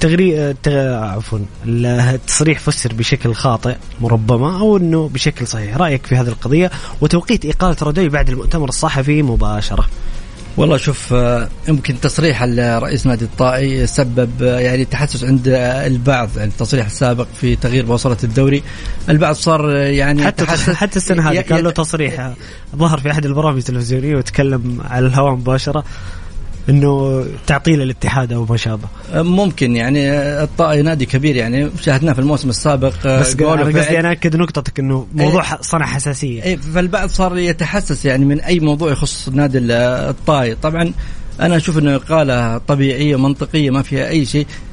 [0.00, 5.76] تغري عفوا التصريح فسر بشكل خاطئ مربما أو إنه بشكل صحيح.
[5.76, 9.86] رأيك في هذه القضية وتوقيت إقالة رادوي بعد المؤتمر الصحفي مباشرة.
[10.56, 15.48] والله شوف آه، يمكن تصريح رئيس نادي الطائي سبب آه، يعني تحسس عند
[15.86, 18.62] البعض يعني التصريح السابق في تغيير بوصلة الدوري.
[19.08, 22.32] البعض صار آه، يعني حتى حتى السنة هذه كان له تصريح
[22.76, 25.84] ظهر في أحد البرامج التلفزيونية وتكلم على الهواء مباشرة.
[26.68, 28.88] إنه تعطيل الاتحاد أو ما شابه.
[29.14, 30.10] ممكن يعني
[30.42, 31.70] الطائي نادي كبير يعني.
[31.80, 36.42] شاهدناه في الموسم السابق بس أنا قصدي أنا أكد نقطتك إنه موضوع إيه صنع حساسية.
[36.42, 40.92] إيه فالبعض صار يتحسس يعني من أي موضوع يخص نادي الطائي طبعا
[41.40, 44.46] أنا أشوف إنه إقالة طبيعية منطقية ما فيها أي شيء.
[44.46, 44.71] آه،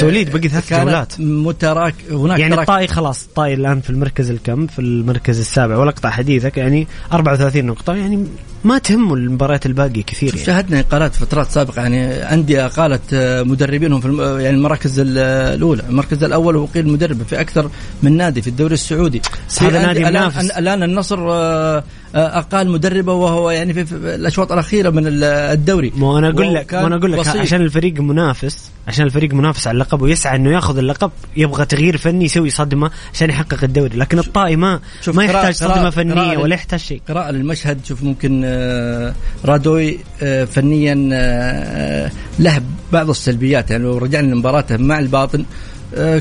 [0.00, 1.20] سوليد بقي ثلاث جولات.
[1.20, 5.76] متراك هناك يعني الطائي خلاص الطائي الآن في المركز الكم؟ في المركز السابع.
[5.76, 7.94] والاقطع حديثك يعني 34 نقطة.
[7.94, 8.26] يعني
[8.64, 10.46] ما تهمه المباريات الباقية كثير يعني.
[10.46, 11.82] شاهدنا إقالات فترات سابقة.
[11.82, 14.08] يعني أندية اقالت آه، مدربينهم في
[14.42, 15.82] يعني المراكز الأولى.
[15.88, 17.70] المركز الأول وقيل مدرب في أكثر
[18.02, 19.22] من نادي في الدوري السعودي.
[19.60, 20.50] هذا نادي منافس.
[20.50, 21.84] الآن النصر آه،
[22.16, 25.92] أقال مدربه وهو يعني في الأشواط الأخيرة من الدوري.
[25.96, 29.74] مو أنا أقول لك مو أنا أقول لك عشان الفريق منافس عشان الفريق منافس على
[29.74, 33.96] اللقب ويسعى إنه ياخذ اللقب يبغى تغيير فني يسوي صدمة عشان يحقق الدوري.
[33.96, 37.02] لكن الطائي ما ما يحتاج صدمة فنية ولا يحتاج شيء.
[37.08, 43.70] قراءة للمشهد شوف ممكن آه، رادوي آه، فنيا آه، له بعض السلبيات.
[43.70, 45.44] يعني لو رجعنا لمباراته مع الباطن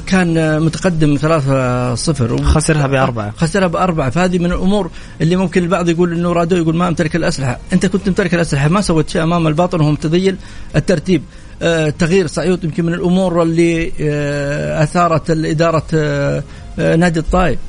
[0.08, 3.34] كان متقدم 3-0 خسرها بأربعة.
[3.38, 4.10] خسرها بأربعة.
[4.10, 7.60] فهذه من الأمور اللي ممكن البعض يقول إنه رادو يقول ما أمتلك الأسلحة.
[7.73, 10.38] أنت كنت تمتلك الأسلحة ما سويت شيء أمام الباطن وهو متذيل
[10.75, 11.23] الترتيب.
[11.62, 16.43] آه تغيير صعيود يمكن من الأمور اللي آه أثارت اداره آه
[16.78, 17.60] نادي الطائف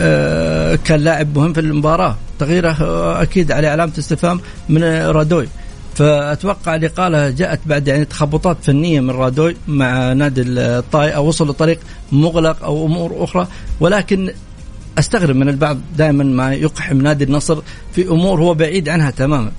[0.00, 2.16] آه، كان لاعب مهم في المباراة.
[2.38, 5.48] تغييره آه، أكيد عليه علامة استفهام من رادوي
[5.94, 11.80] فأتوقع الاقاله جاءت بعد يعني تخبطات فنية من رادوي مع نادي الطائي أو وصل لطريق
[12.12, 13.48] مغلق أو أمور أخرى.
[13.80, 14.32] ولكن
[14.98, 17.62] أستغرب من البعض دائما ما يقحم نادي النصر
[17.94, 19.52] في أمور هو بعيد عنها تماما.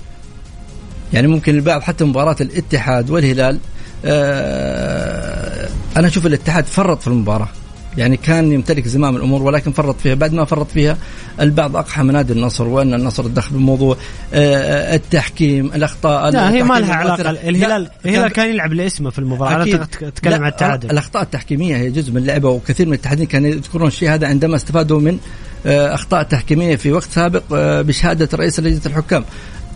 [1.12, 3.58] يعني ممكن البعض حتى مباراة الاتحاد والهلال
[4.04, 7.48] آه أنا أشوف الاتحاد فرط في المباراة.
[7.98, 10.14] يعني كان يمتلك زمام الأمور ولكن فرط فيها.
[10.14, 10.96] بعد ما فرط فيها
[11.40, 13.96] البعض اقحم نادي النصر وأن النصر دخل بموضوع
[14.34, 17.30] آه التحكيم الأخطاء لا هي ما لها علاقة.
[17.30, 20.90] الهلال الهلال كان يلعب لاسمه في المباراة أنا اتكلم عن التعادل.
[20.90, 25.00] الأخطاء التحكيمية هي جزء من اللعبة وكثير من الاتحادين كانوا يذكرون الشيء هذا عندما استفادوا
[25.00, 25.18] من
[25.66, 29.24] آه أخطاء تحكيمية في وقت سابق آه بشهادة رئيس لجنة الحكام.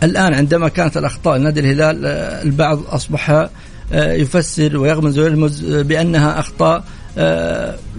[0.03, 6.77] الآن عندما كانت الأخطاء نادي الهلال آه، البعض أصبح آه، يفسر ويغمز ويلمز بأنها أخطاء
[6.77, 6.83] آه،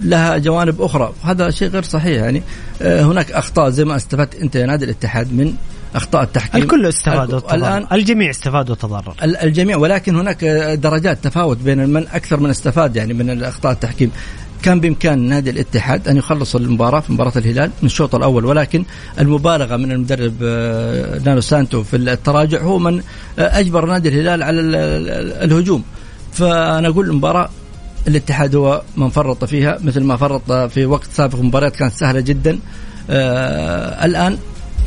[0.03, 1.13] لها جوانب أخرى.
[1.23, 2.21] هذا شيء غير صحيح.
[2.21, 2.43] يعني
[2.81, 5.53] هناك أخطاء زي ما استفدت أنت يا نادي الاتحاد من
[5.95, 6.61] أخطاء التحكيم.
[6.61, 9.15] الكل استفاد وتضرر الآن الجميع استفاد وتضرر.
[9.23, 14.11] الجميع ولكن هناك درجات تفاوت بين من أكثر من استفاد يعني من اخطاء التحكيم.
[14.63, 18.85] كان بإمكان نادي الاتحاد أن يخلص المباراة في مباراة الهلال من الشوط الأول ولكن
[19.19, 23.01] المبالغة من المدرب آه، نانو سانتو في التراجع هو من
[23.39, 24.59] آه، أجبر نادي الهلال على
[25.43, 25.83] الهجوم.
[26.33, 27.49] فأنا أقول المباراة
[28.07, 32.59] الاتحاد هو من فرط فيها مثل ما فرط في وقت سابق مباريات كانت سهلة جدا.
[33.09, 34.37] آه الآن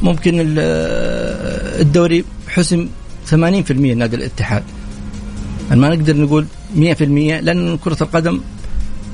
[0.03, 0.35] ممكن
[1.81, 2.89] الدوري حسم
[3.31, 3.35] 80%
[3.73, 4.63] نادي الاتحاد.
[5.71, 6.47] ما نقدر نقول
[6.77, 8.41] 100% لأن كرة القدم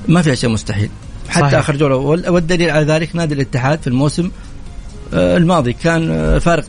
[0.08, 0.90] ما فيها شيء مستحيل.
[1.28, 1.58] حتى صحيح.
[1.58, 1.96] آخر جولة
[2.30, 4.30] والدليل على ذلك نادي الاتحاد في الموسم
[5.14, 6.64] آه، الماضي كان آه، فارق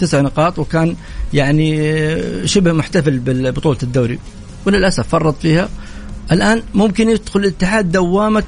[0.00, 0.96] تسع نقاط وكان
[1.34, 4.18] يعني آه، شبه محتفل ببطوله الدوري.
[4.66, 5.68] وللأسف فرط فيها.
[6.32, 8.44] الآن ممكن يدخل الاتحاد دوامة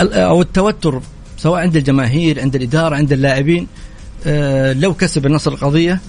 [0.00, 1.00] أو التوتر
[1.36, 3.66] سواء عند الجماهير عند الإدارة عند اللاعبين.
[4.80, 6.00] لو كسب النصر القضية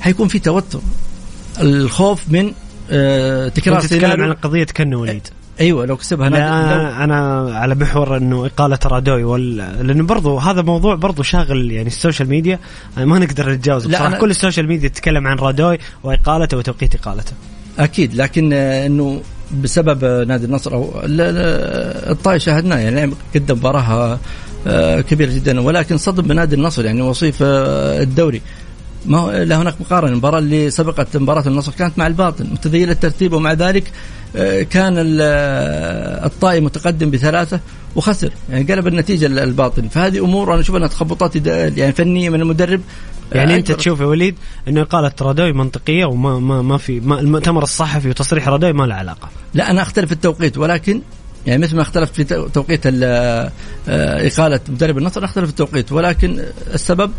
[0.00, 0.80] حيكون في توتر.
[1.60, 2.52] الخوف من
[3.54, 5.28] تكرار تتكلم عن قضية كنو وليد.
[5.60, 9.56] أيوه لو كسبها أنا, أنا على محور إنه إقالة رادوي وال...
[9.56, 12.58] لأنه برضو هذا موضوع برضو شاغل يعني السوشيال ميديا.
[12.96, 14.06] ما نقدر نتجاوزه بصراحة.
[14.06, 14.18] أنا...
[14.18, 17.32] كل السوشيال ميديا تتكلم عن رادوي وإقالته وتوقيت إقالته.
[17.78, 19.22] أكيد لكن إنه
[19.62, 24.18] بسبب نادي النصر أو الطائي شاهدناه يعني قدم مباراة
[24.66, 28.42] آه، كبير جدا ولكن صدم بنادي النصر يعني وصيف آه، الدوري.
[29.06, 33.32] ما هو لا هناك مقارنة المباراة اللي سبقت مباراة النصر كانت مع الباطن متذيل الترتيب
[33.32, 33.84] ومع ذلك
[34.36, 34.94] آه، كان
[36.24, 37.60] الطائي متقدم بثلاثة
[37.96, 38.32] وخسر.
[38.50, 39.88] يعني قلب النتيجة الباطن.
[39.88, 42.80] فهذه أمور أنا أشوف أنها تخبطات يعني فنية من المدرب.
[43.32, 44.34] يعني أنت تشوف يا وليد
[44.68, 48.94] إنه اقاله رادوي منطقية وما ما ما في ما المؤتمر الصحفي وتصريح رادوي ما له
[48.94, 49.28] علاقة.
[49.54, 51.00] لا أنا أختلف في التوقيت ولكن
[51.46, 53.50] يعني مثل ما اختلف في توقيت آه،
[53.88, 56.42] إقالة مدرب النصر اختلف في التوقيت ولكن
[56.74, 57.10] السبب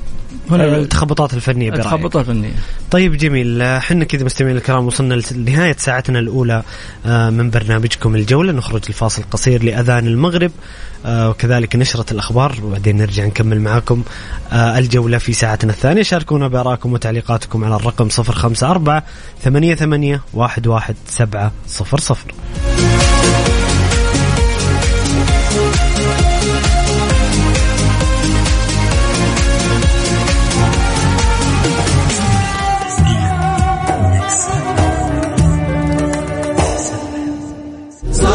[0.51, 1.85] هنا التخبطات الفنية برأيك.
[1.85, 2.51] التخبطات الفنية.
[2.91, 3.61] طيب جميل.
[3.61, 6.63] إحنا كذا مستمعين الكرام وصلنا لنهاية ساعتنا الأولى
[7.05, 8.51] آه، من برنامجكم الجولة.
[8.51, 10.51] نخرج الفاصل قصير لأذان المغرب
[11.05, 14.03] آه، وكذلك نشرة الأخبار وبعدين نرجع نكمل معاكم
[14.53, 16.01] الجولة في ساعتنا الثانية.
[16.01, 19.01] شاركونا بآرائكم وتعليقاتكم على الرقم 054
[19.43, 22.92] 88 11700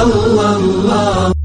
[0.02, 1.38] الله الله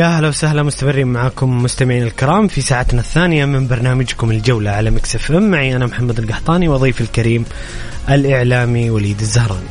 [0.00, 5.14] يا هلا وسهلا مستمرين معكم مستمعين الكرام في ساعتنا الثانية من برنامجكم الجولة على Mix
[5.14, 7.44] FM معي أنا محمد القحطاني وضيفي الكريم
[8.08, 9.66] الإعلامي وليد الزهراني.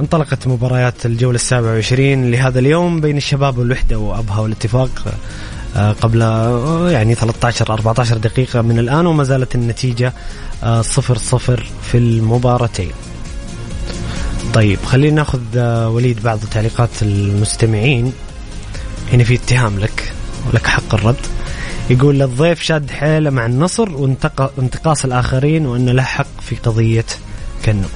[0.00, 5.14] انطلقت مباريات الجولة السابعة والعشرين لهذا اليوم بين الشباب والوحدة وأبها والاتفاق
[5.76, 10.12] آه، قبل آه، يعني 13 14 دقيقة من الآن وما زالت النتيجة
[10.62, 12.92] آه، صفر صفر في المباراتين
[14.54, 18.12] طيب خلينا ناخذ آه، وليد بعض تعليقات المستمعين.
[19.12, 20.12] هنا في اتهام لك
[20.52, 21.16] ولك حق الرد.
[21.90, 23.88] يقول الضيف شاد حيله مع النصر
[24.56, 27.04] وانتقاص الآخرين وأن له حق في قضية
[27.64, 27.88] كنو.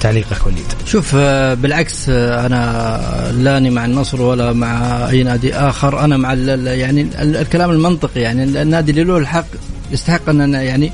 [0.00, 0.66] تعليقك وليد.
[0.86, 6.04] شوف آه، بالعكس آه، أنا لاني مع النصر ولا مع أي نادي آخر.
[6.04, 9.46] أنا مع يعني الكلام المنطقي يعني النادي اللي له الحق
[9.92, 10.92] يستحق ان يعني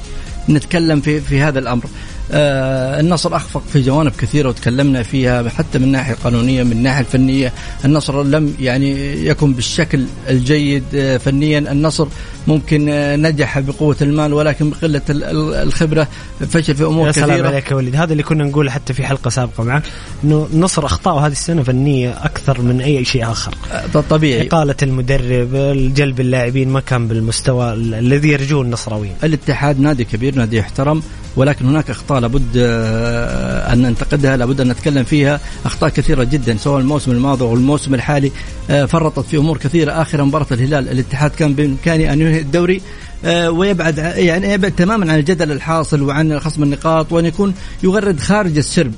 [0.49, 1.85] نتكلم في في هذا الأمر.
[2.31, 7.53] النصر أخفق في جوانب كثيرة وتكلمنا فيها حتى من الناحيه القانونيه من الناحيه الفنية.
[7.85, 8.91] النصر لم يعني
[9.27, 11.59] يكن بالشكل الجيد آه فنيا.
[11.59, 12.07] النصر
[12.47, 16.09] ممكن آه نجح بقوة المال ولكن بقلة الخبرة
[16.51, 17.27] فشل في أمور يا كثيرة.
[17.27, 17.97] سلام عليك يا وليد.
[17.97, 19.83] هذا اللي كنا نقوله حتى في حلقة سابقة معك
[20.25, 23.55] إنه النصر اخطاء هذه السنة فنية أكثر من أي شيء آخر.
[23.73, 24.47] آه طبيعي.
[24.47, 25.53] إقالة المدرب
[25.95, 29.15] جلب اللاعبين ما كان بالمستوى الذي يرجوه النصراويين.
[29.25, 31.03] الاتحاد نادي كبير نادي يحترم.
[31.37, 35.41] ولكن هناك أخطاء لابد آه، أن ننتقدها لابد أن نتكلم فيها.
[35.65, 38.33] أخطاء كثيرة جدا سواء الموسم الماضي أو الموسم الحالي
[38.71, 39.93] آه، فرطت في أمور كثيرة.
[40.03, 42.81] آخر مباراة الهلال الاتحاد كان بامكانه ان ينهي الدوري
[43.25, 48.59] آه، ويبعد يعني يبعد تماما عن الجدل الحاصل وعن خصم النقاط وأن يكون يغرد خارج
[48.59, 48.93] السرب.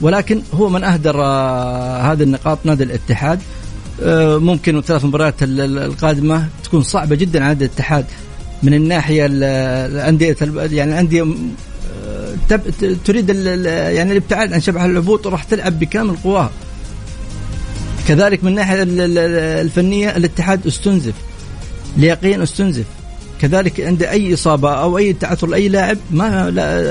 [0.00, 1.22] ولكن هو من أهدر
[2.02, 3.40] هذه النقاط نادي الاتحاد.
[4.38, 8.04] ممكن الثلاث مباريات القادمة تكون صعبة جدا على الاتحاد.
[8.62, 11.22] من الناحية الأندية يعني الأندية
[12.50, 12.60] آه،
[13.04, 13.30] تريد
[13.68, 16.50] يعني الابتعاد عن شبح الهبوط وراح تلعب بكامل قواها.
[18.08, 18.82] كذلك من الناحية
[19.62, 21.14] الفنية الاتحاد استنزف.
[21.98, 22.84] اليقين استنزف.
[23.42, 26.50] كذلك عند أي إصابة أو أي تعثر لأي لاعب ما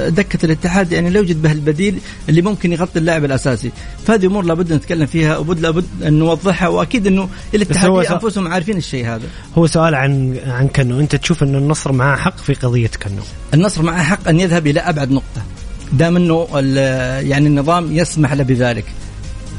[0.10, 3.72] دكة الاتحاد يعني لا يوجد به البديل اللي ممكن يغطي اللاعب الأساسي.
[4.06, 9.06] فهذه أمور لابد نتكلم فيها وبد لابد أن نوضحها وأكيد أنه الاتحاديه أنفسهم عارفين الشيء
[9.06, 9.28] هذا.
[9.58, 11.00] هو سؤال عن عن كنو.
[11.00, 13.22] أنت تشوف انه النصر معاه حق في قضية كنو.
[13.54, 15.42] النصر معاه حق أن يذهب إلى أبعد نقطة.
[15.94, 16.48] دام أنه
[17.20, 18.86] يعني النظام يسمح له بذلك.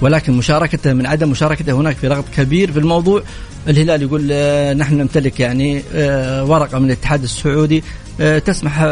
[0.00, 3.22] ولكن مشاركته من عدم مشاركته هناك في ضغط كبير في الموضوع.
[3.68, 7.84] الهلال يقول آه، نحن نمتلك يعني آه، ورقة من الاتحاد السعودي
[8.20, 8.82] آه، تسمح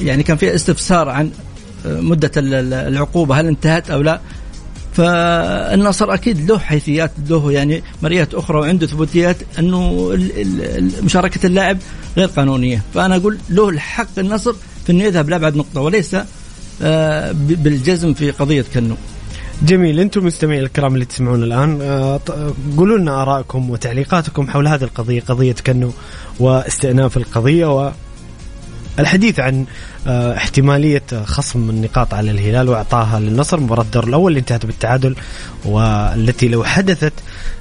[0.00, 1.30] يعني كان في استفسار عن
[1.84, 4.20] مدة العقوبة هل انتهت أو لا؟
[4.92, 10.10] فالنصر أكيد له حيثيات له يعني مريات أخرى وعنده ثبوتيات أنه
[11.02, 11.78] مشاركة اللاعب
[12.16, 12.82] غير قانونية.
[12.94, 14.52] فأنا أقول له الحق النصر
[14.86, 16.16] في أنه يذهب لابعد نقطة وليس
[17.32, 18.96] بالجزم في قضية كنو.
[19.62, 22.20] جميل أنتم مستمعين الكرام اللي تسمعون الآن آه،
[22.76, 25.92] قولوا لنا آرائكم وتعليقاتكم حول هذه القضية قضية كنو
[26.40, 27.92] واستئناف القضية
[28.98, 29.66] الحديث عن
[30.06, 35.16] آه، احتمالية خصم النقاط على الهلال وإعطاها للنصر مباراة الدور الأول اللي انتهت بالتعادل
[35.64, 37.12] والتي لو حدثت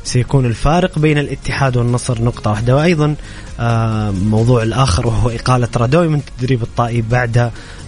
[0.03, 2.75] سيكون الفارق بين الاتحاد والنصر نقطة واحدة.
[2.75, 3.15] وأيضا
[3.59, 7.37] آه، موضوع الآخر وهو إقالة رادوي من تدريب الطائي بعد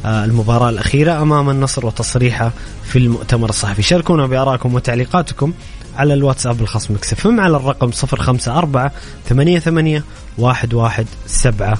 [0.06, 2.52] آه، المباراة الأخيرة أمام النصر وتصريحه
[2.84, 3.82] في المؤتمر الصحفي.
[3.82, 5.54] شاركونا بآرائكم وتعليقاتكم.
[5.98, 8.90] على الواتساب الخاص Mix FM على الرقم 054
[9.30, 10.04] 88
[10.40, 11.78] 11700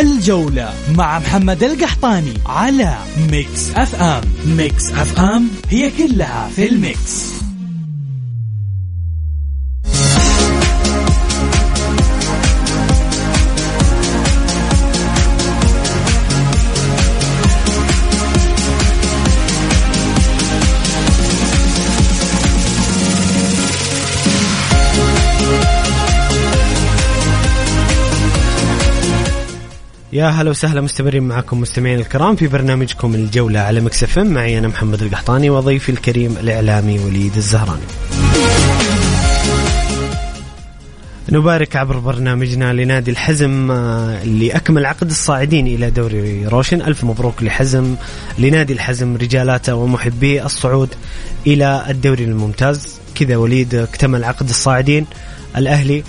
[0.00, 2.94] الجولة مع محمد القحطاني على
[3.30, 4.22] Mix FM.
[4.46, 7.45] Mix FM هي كلها في ال mix.
[30.16, 34.68] يا هلا وسهلا مستمرين معكم مستمعين الكرام في برنامجكم الجولة على Mix FM معي أنا
[34.68, 37.82] محمد القحطاني وضيفي الكريم الإعلامي وليد الزهراني.
[41.32, 46.82] نبارك عبر برنامجنا لنادي الحزم آه، اللي أكمل عقد الصاعدين إلى دوري روشن.
[46.82, 47.94] ألف مبروك لحزم
[48.38, 50.88] لنادي الحزم رجالاته ومحبيه الصعود
[51.46, 53.00] إلى الدوري الممتاز.
[53.14, 55.06] كذا وليد اكتمل عقد الصاعدين
[55.56, 56.04] الأهلي.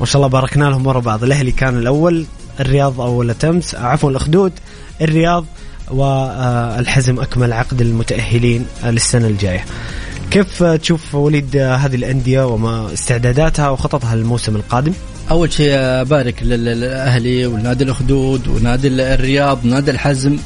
[0.00, 1.24] ما شاء الله باركنا لهم ورا بعض.
[1.24, 2.26] الأهلي كان الأول
[2.60, 4.52] الرياض أول تمس عفوا الأخدود
[5.02, 5.44] الرياض
[5.90, 9.64] والحزم أكمل عقد المتأهلين للسنة الجاية
[10.30, 14.92] كيف تشوف وليد هذه الأندية وما استعداداتها وخططها للموسم القادم؟
[15.30, 20.36] أول شيء أبارك للأهلي ونادي الأخدود ونادي الرياض ونادي الحزم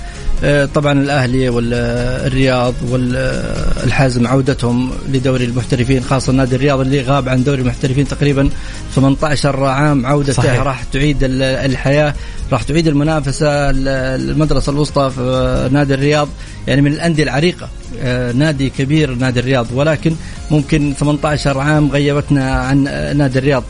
[0.74, 8.09] طبعا الأهلي والرياض والحازم عودتهم لدوري المحترفين خاصة نادي الرياض اللي غاب عن دوري المحترفين
[8.09, 8.51] تقريبا
[8.94, 10.61] 18 عام عودته صحيح.
[10.61, 12.14] راح تعيد الحياة
[12.53, 16.29] راح تعيد المنافسة المدرسة الوسطى في نادي الرياض
[16.66, 17.68] يعني من الأندية العريقة
[18.01, 20.14] آه، نادي كبير نادي الرياض ولكن
[20.51, 22.85] ممكن 18 عام غيبتنا عن
[23.18, 23.64] نادي الرياض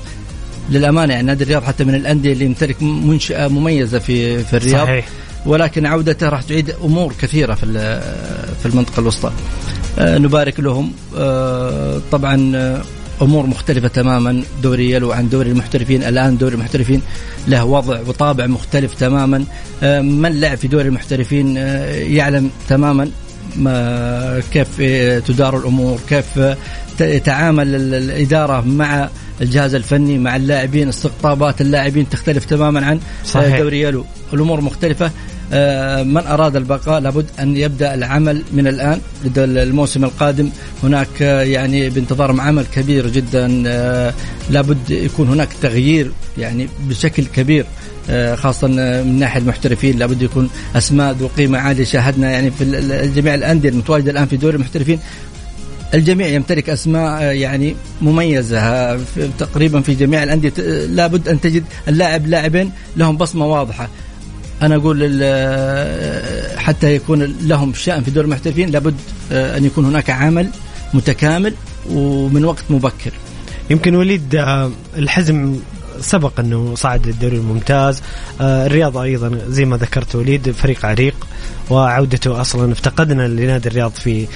[0.71, 5.09] للأمانة يعني نادي الرياض حتى من الأندية اللي يمتلك منشأة مميزة في في الرياض صحيح.
[5.47, 7.67] ولكن عودته راح تعيد أمور كثيرة في
[8.63, 9.33] في المنطقة الوسطى.
[9.99, 10.93] آه، نبارك لهم.
[11.17, 12.83] آه، طبعا آه،
[13.23, 16.03] أمور مختلفة تماما دوري يلو عن دوري المحترفين.
[16.03, 17.03] الآن دوري المحترفين
[17.49, 19.45] له وضع وطابع مختلف تماما.
[20.03, 23.05] من لعب في دوري المحترفين؟ يعلم تماما.
[23.05, 23.11] ما
[24.53, 24.81] كيف
[25.27, 26.41] تدار الأمور كيف
[26.99, 29.09] تتعامل الإدارة مع
[29.41, 33.59] الجهاز الفني مع اللاعبين استقطابات اللاعبين تختلف تماما عن صحيح.
[33.59, 34.05] دوري يلو.
[34.33, 35.11] الأمور مختلفة.
[35.53, 39.01] آه، من أراد البقاء لابد أن يبدأ العمل من الآن.
[39.37, 40.51] الموسم القادم
[40.83, 43.63] هناك آه، يعني بانتظارهم عمل كبير جدا.
[43.67, 44.15] آه،
[44.51, 47.67] لابد يكون هناك تغيير يعني بشكل كبير.
[48.35, 48.67] خاصة
[49.03, 51.85] من ناحية المحترفين لابد يكون أسماء ذو قيمة عالية.
[51.85, 54.99] شاهدنا يعني في جميع الأندية المتواجدة الآن في دوري المحترفين.
[55.95, 58.97] الجميع يمتلك أسماء يعني مميزة
[59.39, 60.53] تقريبا في جميع الأندية.
[60.87, 63.89] لابد أن تجد اللاعب لاعبين لهم بصمة واضحة.
[64.63, 64.99] أنا أقول
[66.57, 68.95] حتى يكون لهم شأن في دور المحترفين لابد
[69.33, 70.49] آه، أن يكون هناك عمل
[70.95, 71.55] متكامل
[71.91, 73.13] ومن وقت مبكر.
[73.71, 75.57] يمكن وليد آه، الحزم
[76.01, 78.03] سبق أنه صعد للدوري الممتاز.
[78.41, 81.27] آه، الرياض أيضا زي ما ذكرت وليد فريق عريق
[81.71, 84.27] وعودته أصلا افتقدنا لنادي الرياض في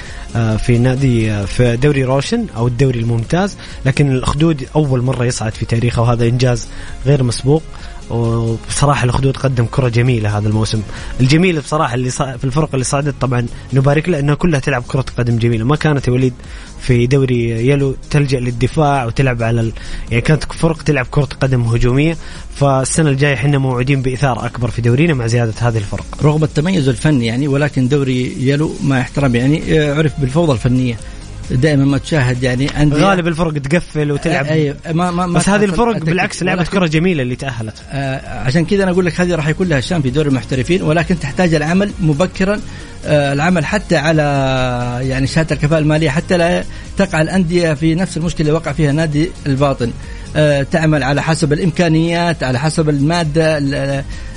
[0.58, 3.56] في نادي في دوري روشن أو الدوري الممتاز.
[3.86, 6.68] لكن الأخدود أول مرة يصعد في تاريخه وهذا إنجاز
[7.06, 7.62] غير مسبوق.
[8.12, 10.82] وبصراحة الاخدود قدم كرة جميلة هذا الموسم.
[11.20, 15.38] الجميل بصراحة اللي في الفرق اللي صعدت طبعا نبارك له انها كلها تلعب كرة قدم
[15.38, 15.64] جميلة.
[15.64, 16.34] ما كانت يا وليد
[16.80, 19.72] في دوري يلو تلجأ للدفاع وتلعب على ال...
[20.10, 22.16] يعني كانت فرق تلعب كرة قدم هجومية.
[22.56, 26.04] فالسنة الجاية إحنا موعدين بإثارة أكبر في دورينا مع زيادة هذه الفرق.
[26.22, 30.96] رغم التميز الفني يعني ولكن دوري يلو ما احترم يعني آه، عرف بالفوضى الفنية.
[31.50, 34.46] دائما ما تشاهد يعني عندي غالب الفرق تقفل وتلعب.
[34.46, 37.74] أيوه ما ما بس هذه الفرق بالعكس لعبت كرة جميلة اللي تأهلت.
[37.92, 41.18] آه عشان كذا أنا أقول لك هذه راح يكون لها شان في دور المحترفين ولكن
[41.20, 42.60] تحتاج العمل مبكرا
[43.06, 44.22] آه العمل حتى على
[45.02, 46.64] يعني شهادة الكفاءة المالية حتى لا
[46.98, 49.90] تقع الأندية في نفس المشكلة اللي وقع فيها نادي الباطن.
[50.36, 53.58] آه تعمل على حسب الإمكانيات على حسب المادة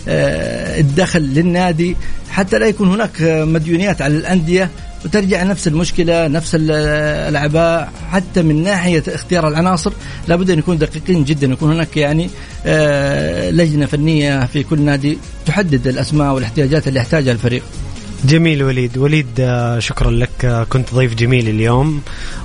[0.08, 1.96] آه الدخل للنادي.
[2.30, 4.70] حتى لا يكون هناك مديونيات على الأندية
[5.06, 9.94] وترجع نفس المشكلة نفس الاعباء حتى من ناحية اختيار العناصر
[10.28, 12.30] لابد أن يكون دقيقين جدا يكون هناك يعني
[12.66, 17.64] آه، لجنة فنية في كل نادي تحدد الأسماء والاحتياجات اللي يحتاجها الفريق.
[18.26, 18.98] جميل وليد.
[18.98, 20.46] وليد آه، شكرا لك.
[20.46, 22.02] آه، كنت ضيف جميل اليوم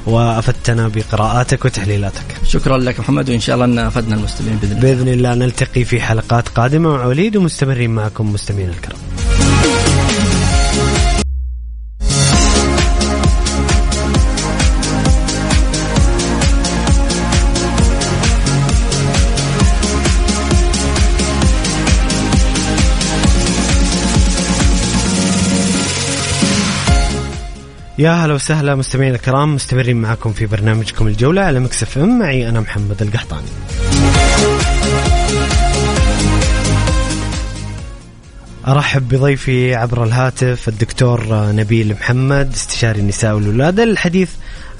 [0.07, 2.25] وأفدتنا بقراءاتك وتحليلاتك.
[2.45, 4.83] شكرا لك محمد وإن شاء الله إن أفدنا المستمعين بإذن الله.
[4.83, 8.99] بإذن الله نلتقي في حلقات قادمة مع وليد ومستمرين معكم مستمعين الكرام.
[28.01, 32.19] يا هلا وسهلا مستمعينا الكرام مستمرين معكم في برنامجكم الجولة على Mix FM.
[32.19, 33.47] معي أنا محمد القحطاني.
[38.69, 41.23] أرحب بضيفي عبر الهاتف الدكتور
[41.53, 44.31] نبيل محمد استشاري النساء والولادة للحديث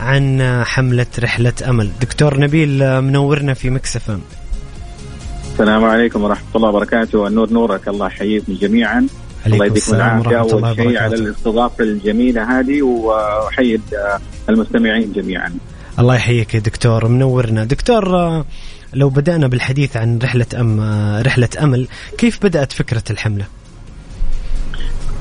[0.01, 1.91] عن حملة رحلة أمل.
[2.01, 4.21] دكتور نبيل منورنا في Mix FM.
[5.53, 7.27] السلام عليكم ورحمة الله وبركاته.
[7.27, 9.07] النور نورك الله يحييكم جميعا.
[9.47, 10.39] الله يديكم العافية.
[10.39, 13.81] أول شيء على الاستضافة الجميلة هذه وأحيي
[14.49, 15.53] المستمعين جميعا.
[15.99, 17.65] الله يحييك يا دكتور منورنا.
[17.65, 18.05] دكتور
[18.95, 20.81] لو بدأنا بالحديث عن رحلة أم
[21.27, 21.89] رحلة أمل
[22.19, 23.45] كيف بدأت فكرة الحملة؟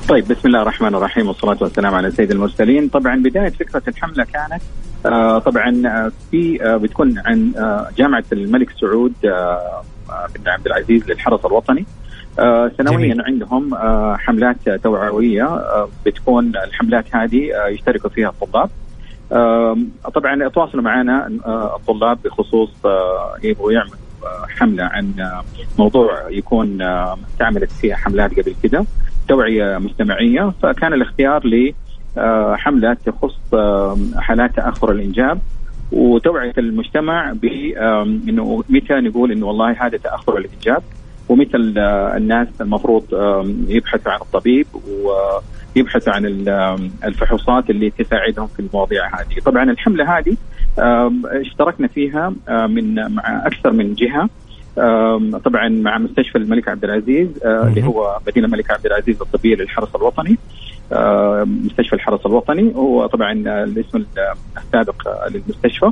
[0.10, 2.88] طيب بسم الله الرحمن الرحيم والصلاة والسلام على سيد المرسلين.
[2.88, 4.62] طبعا بداية فكرة الحملة كانت
[5.06, 5.72] آه طبعا
[6.32, 9.14] في آه بتكون عن آه جامعة الملك سعود
[10.36, 11.82] بن عبد العزيز للحرس الوطني.
[11.82, 12.09] آه
[12.78, 13.22] سنويا جميل.
[13.22, 18.70] عندهم آه حملات توعوية آه بتكون الحملات هذه يشتركوا فيها الطلاب.
[20.14, 21.28] طبعا يتواصلوا معنا
[21.76, 22.72] الطلاب بخصوص
[23.44, 23.96] يبغوا يعملوا
[24.58, 25.14] حملة عن
[25.80, 26.78] موضوع يكون
[27.40, 28.86] تعملت فيها حملات قبل كده
[29.28, 31.42] توعية مجتمعيه فكان الاختيار
[32.18, 33.56] لحمله تخص
[34.18, 35.40] حالات تأخر الإنجاب
[35.92, 40.84] وتوعية المجتمع بانه متى نقول إنه والله هذا تأخر الإنجاب.
[41.30, 41.74] ومثل
[42.18, 43.04] الناس المفروض
[43.68, 44.68] يبحثوا عن الطبيب
[45.76, 46.26] ويبحثوا عن
[47.04, 49.40] الفحوصات اللي تساعدهم في المواضيع هذه.
[49.46, 50.38] طبعا الحملة هذه
[51.26, 54.30] اشتركنا فيها من مع أكثر من جهة
[55.40, 60.38] طبعا مع مستشفى الملك عبد العزيز اللي هو مدينة الملك عبد العزيز الطبية للحرس الوطني
[61.66, 62.76] مستشفى الحرس الوطني.
[62.76, 63.32] هو طبعا
[63.64, 64.04] الاسم
[64.58, 65.92] السابق للمستشفى.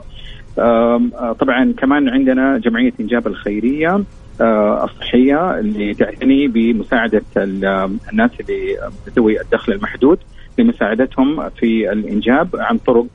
[1.40, 4.04] طبعا كمان عندنا جمعية إنجاب الخيرية
[4.42, 8.78] الصحية اللي تعتني بمساعدة الناس اللي
[9.18, 10.20] ذوي الدخل المحدود
[10.58, 13.08] لمساعدتهم في الإنجاب عن طرق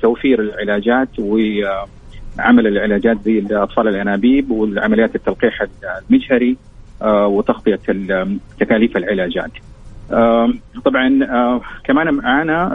[0.00, 5.66] توفير العلاجات وعمل العلاجات زي الأطفال الأنابيب والعمليات التلقيح
[6.10, 6.56] المجهري
[7.04, 7.80] وتغطية
[8.60, 9.50] تكاليف العلاجات.
[10.84, 11.08] طبعا
[11.84, 12.68] كمان معنا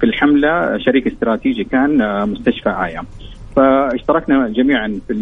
[0.00, 3.02] في الحملة شريك استراتيجي كان مستشفى آيا.
[3.56, 5.14] فاشتركنا جميعا في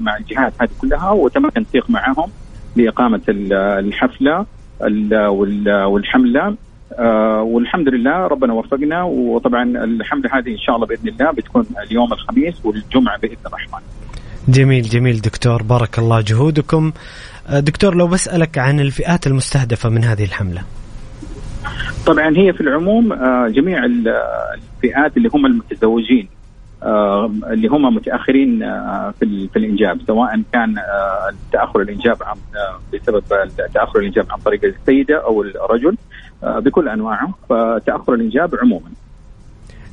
[0.00, 2.30] مع الجهات هذه كلها وتم التنسيق معهم
[2.76, 4.46] لإقامة الحفلة
[5.60, 6.56] والحملة
[7.42, 12.54] والحمد لله ربنا وفقنا وطبعا الحملة هذه إن شاء الله بإذن الله بتكون اليوم الخميس
[12.64, 13.80] والجمعة بإذن الرحمن.
[14.48, 16.92] جميل جميل دكتور بارك الله جهودكم.
[17.50, 20.62] دكتور لو بسألك عن الفئات المستهدفة من هذه الحملة.
[22.06, 23.14] طبعا هي في العموم
[23.48, 26.37] جميع الفئات اللي هم المتزوجين آه
[26.82, 32.36] اللي هم متأخرين آه في, في الإنجاب سواء كان آه تأخر الإنجاب عن
[32.92, 33.22] بسبب
[33.74, 35.96] تأخر الإنجاب عن طريق السيدة أو الرجل
[36.42, 38.90] بكل أنواعه فتأخر الإنجاب عموما.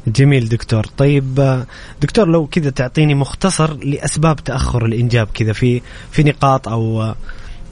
[0.07, 1.59] جميل دكتور طيب
[2.01, 5.81] دكتور لو كذا تعطيني مختصر لأسباب تأخر الإنجاب كذا في
[6.11, 7.13] في نقاط أو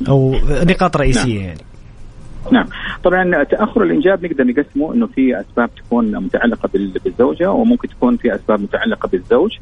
[0.07, 1.47] أو نقاط رئيسية نعم.
[1.47, 1.72] يعني.
[2.51, 2.65] نعم.
[3.03, 6.69] طبعا تأخر الإنجاب نقدر نقسمه إنه في أسباب تكون متعلقة
[7.03, 9.57] بالزوجة وممكن تكون في أسباب متعلقة بالزوج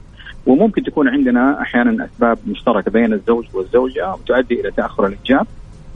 [0.45, 5.47] وممكن تكون عندنا أحيانا أسباب مشتركة بين الزوج والزوجة تؤدي إلى تأخر الإنجاب.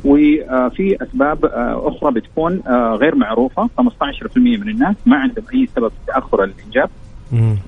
[0.06, 1.46] وفي أسباب
[1.86, 2.62] أخرى بتكون
[3.02, 3.80] غير معروفة 15%
[4.36, 6.90] من الناس ما عندهم أي سبب تاخر الإنجاب.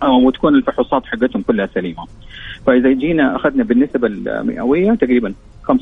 [0.04, 2.06] وتكون الفحوصات حقتهم كلها سليمة.
[2.68, 5.34] فإذا جينا أخذنا بالنسب المئوية تقريبا
[5.72, 5.74] 35%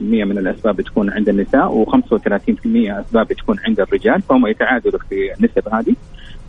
[0.00, 5.94] من الأسباب بتكون عند النساء و35% أسباب بتكون عند الرجال فهم يتعادلوا في النسب هذه.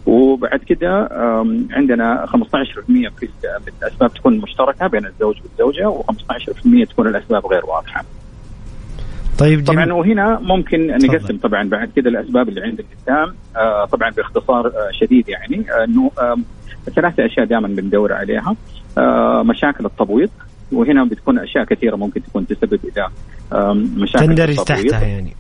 [0.06, 1.10] وبعد كده
[1.72, 2.36] عندنا 15%
[3.20, 3.30] في
[3.82, 8.06] الأسباب تكون مشتركة بين الزوج والزوجة و15% تكون الأسباب غير واضحة.
[9.40, 9.86] طيب جميل.
[9.86, 14.92] طبعا وهنا ممكن نقسم طبعا بعد كده الأسباب اللي عند النساء آه طبعا باختصار آه
[14.92, 16.12] شديد يعني انه
[16.96, 18.56] ثلاثة أشياء دائما بندور عليها
[19.44, 20.30] مشاكل التبويض
[20.72, 23.08] وهنا بتكون أشياء كثيرة ممكن تكون تسبب إلى
[23.74, 24.56] مشاكل تندرج.
[24.56, 25.34] تحتها يعني.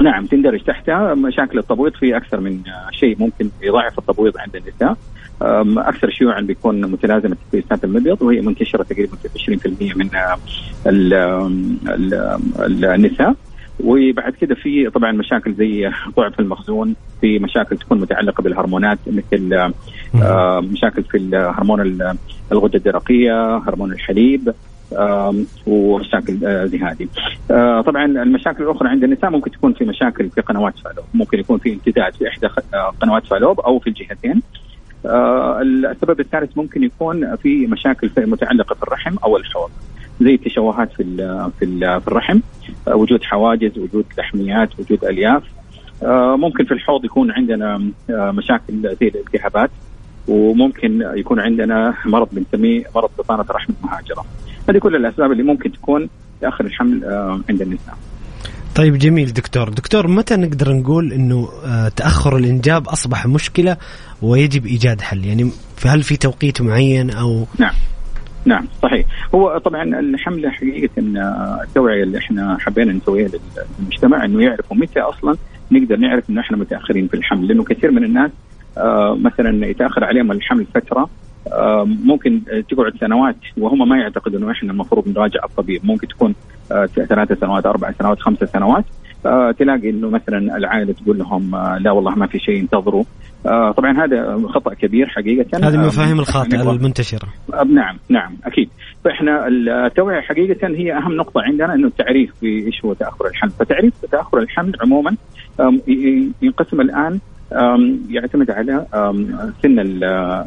[0.00, 1.14] نعم تندرج تحتها.
[1.14, 2.60] مشاكل التبويض في أكثر من
[2.90, 4.96] شيء ممكن يضاعف التبويض عند النساء.
[5.88, 9.28] أكثر شيوعا بيكون متلازمة تكويسات المبيض وهي منتشرة تقريبا في
[9.92, 10.08] 20% من
[10.86, 11.14] ال
[11.88, 12.14] ال
[12.58, 13.34] ال النساء.
[13.80, 19.72] وبعد كده في طبعا مشاكل زي ضعف المخزون في مشاكل تكون متعلقة بالهرمونات مثل
[20.22, 21.80] آه، مشاكل في هرمون
[22.52, 24.54] الغدة الدرقية هرمون الحليب
[25.66, 27.08] ومشاكل آه، زي هذه.
[27.50, 31.58] آه، طبعا المشاكل الأخرى عند النساء ممكن تكون في مشاكل في قنوات فالوب، ممكن يكون
[31.58, 32.46] في امتداد في إحدى
[33.00, 34.42] قنوات فالوب أو في الجهتين.
[35.62, 39.70] السبب الثالث ممكن يكون في مشاكل متعلقة في الرحم أو الحوض.
[40.20, 41.04] زي التشوهات في
[41.58, 41.66] في
[42.00, 42.40] في الرحم
[42.86, 45.42] وجود حواجز وجود لحميات وجود ألياف.
[46.36, 49.70] ممكن في الحوض يكون عندنا مشاكل زي الالتهابات
[50.28, 54.24] وممكن يكون عندنا مرض بنسميه مرض بطانه رحم المهاجرة.
[54.68, 56.08] هذه كل الأسباب اللي ممكن تكون
[56.40, 57.04] تاخر الحمل
[57.48, 57.94] عند النساء.
[58.74, 59.68] طيب جميل دكتور.
[59.68, 61.48] دكتور متى نقدر نقول إنه
[61.96, 63.76] تأخر الإنجاب أصبح مشكلة
[64.22, 65.50] ويجب إيجاد حل؟ يعني
[65.86, 67.74] هل في توقيت معين أو نعم.
[68.44, 69.06] نعم صحيح.
[69.34, 70.90] هو طبعا الحملة حقيقة
[71.62, 73.28] التوعية اللي إحنا حبينا نسويها
[73.78, 75.36] للمجتمع إنه يعرفوا متى أصلا
[75.72, 78.30] نقدر نعرف إنه إحنا متأخرين في الحمل لأنه كثير من الناس
[78.78, 81.08] آه مثلا يتأخر عليهم الحمل فترة
[81.52, 82.40] آه ممكن
[82.70, 85.86] تقعد سنوات وهم ما يعتقدوا إنه إحنا المفروض نراجع الطبيب.
[85.86, 86.34] ممكن تكون
[86.72, 88.84] آه ثلاث سنوات أربع سنوات خمس سنوات.
[88.84, 89.03] آه
[89.58, 93.04] تلاقي إنه مثلا العائلة تقول لهم آه لا والله ما في شيء انتظروا
[93.46, 95.58] آه طبعا هذا خطأ كبير حقيقة.
[95.68, 97.28] هذه المفاهيم الخاطئة المنتشرة.
[97.54, 98.68] آه نعم نعم أكيد.
[99.04, 103.50] فإحنا التوعيه حقيقة هي أهم نقطة عندنا إنه التعريف بايش هو تأخر الحمل.
[103.50, 105.16] فتعريف تأخر الحمل عموما
[106.42, 107.18] ينقسم الآن
[108.10, 108.86] يعتمد على
[109.62, 109.78] سن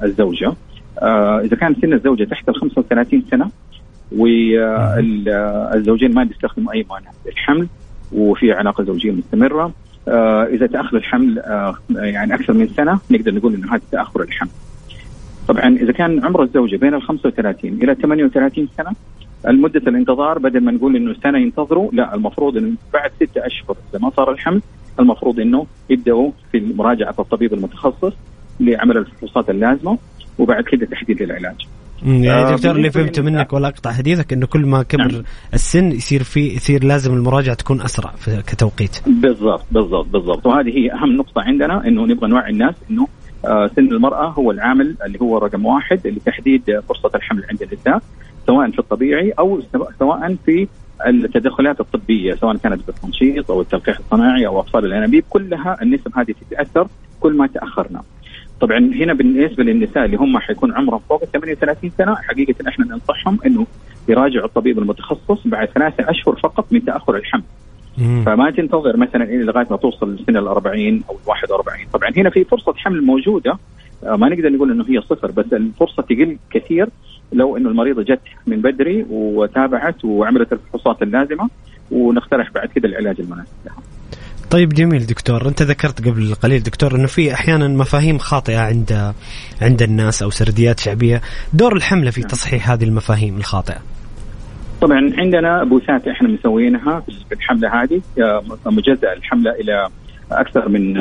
[0.03, 0.53] الزوجة.
[1.01, 3.49] آه إذا كان سن الزوجة تحت ال 35 سنة
[4.11, 7.67] والزوجين ما بيستخدموا أي مانع للحمل
[8.12, 9.72] وفي علاقة زوجية مستمرة
[10.08, 14.49] آه إذا تاخر الحمل آه يعني أكثر من سنة نقدر نقول إنه هذا تأخر الحمل.
[15.47, 18.91] طبعا إذا كان عمر الزوجة بين ال 35 إلى 38 سنة
[19.47, 23.99] المدة الانتظار بدل ما نقول إنه سنة ينتظروا لا المفروض إنه بعد ستة أشهر إذا
[23.99, 24.62] ما صار الحمل
[24.99, 28.14] المفروض إنه يبدأوا في مراجعة الطبيب المتخصص
[28.60, 29.97] لعمل الفحوصات اللازمة
[30.39, 31.68] وبعد كده تحديد العلاج.
[32.05, 35.23] يعني آه دكتور اللي فهمته منك ولا أقطع حديثك إنه كل ما كبر نعم.
[35.53, 38.99] السن يصير في يصير لازم المراجعة تكون أسرع في كتوقيت.
[39.07, 43.07] بالضبط بالضبط بالضبط وهذه هي أهم نقطة عندنا إنه نبغى نوعي الناس إنه
[43.45, 48.01] آه سن المرأة هو العامل اللي هو رقم واحد لتحديد فرصة الحمل عند النساء
[48.47, 49.61] سواء في الطبيعي أو
[49.99, 50.67] سواء في
[51.07, 56.87] التدخلات الطبية سواء كانت بالتنشيط أو التلقيح الصناعي أو اطفال الأنابيب كلها النسب هذه تتأثر
[57.19, 58.01] كل ما تأخرنا.
[58.62, 63.39] طبعا هنا بالنسبة للنساء اللي هم حيكون عمرهم فوق ال 38 سنة حقيقة إحنا ننصحهم
[63.45, 63.66] إنه
[64.10, 67.43] يراجعوا الطبيب المتخصص بعد ثلاثة أشهر فقط من تأخر الحمل.
[67.97, 68.24] مم.
[68.26, 72.30] فما تنتظر مثلا إلى لغاية ما توصل لسن ال 40 أو ال 41 طبعا هنا
[72.30, 73.58] في فرصة حمل موجودة
[74.03, 76.89] ما نقدر نقول إنه هي صفر بس الفرصة تقل كثير
[77.34, 81.49] لو إنه المريضه جت من بدري وتابعت وعملت الفحوصات اللازمة
[81.91, 83.76] ونقترح بعد كده العلاج المناسب لها.
[84.51, 89.13] طيب جميل دكتور انت ذكرت قبل قليل دكتور انه في أحيانا مفاهيم خاطئة عند
[89.61, 91.21] عند الناس أو سرديات شعبية.
[91.53, 93.77] دور الحملة في تصحيح هذه المفاهيم الخاطئة.
[94.81, 98.01] طبعا عندنا بوثات إحنا مسوينها في الحملة هذه
[98.65, 99.89] مجزأ الحملة إلى
[100.31, 100.93] أكثر من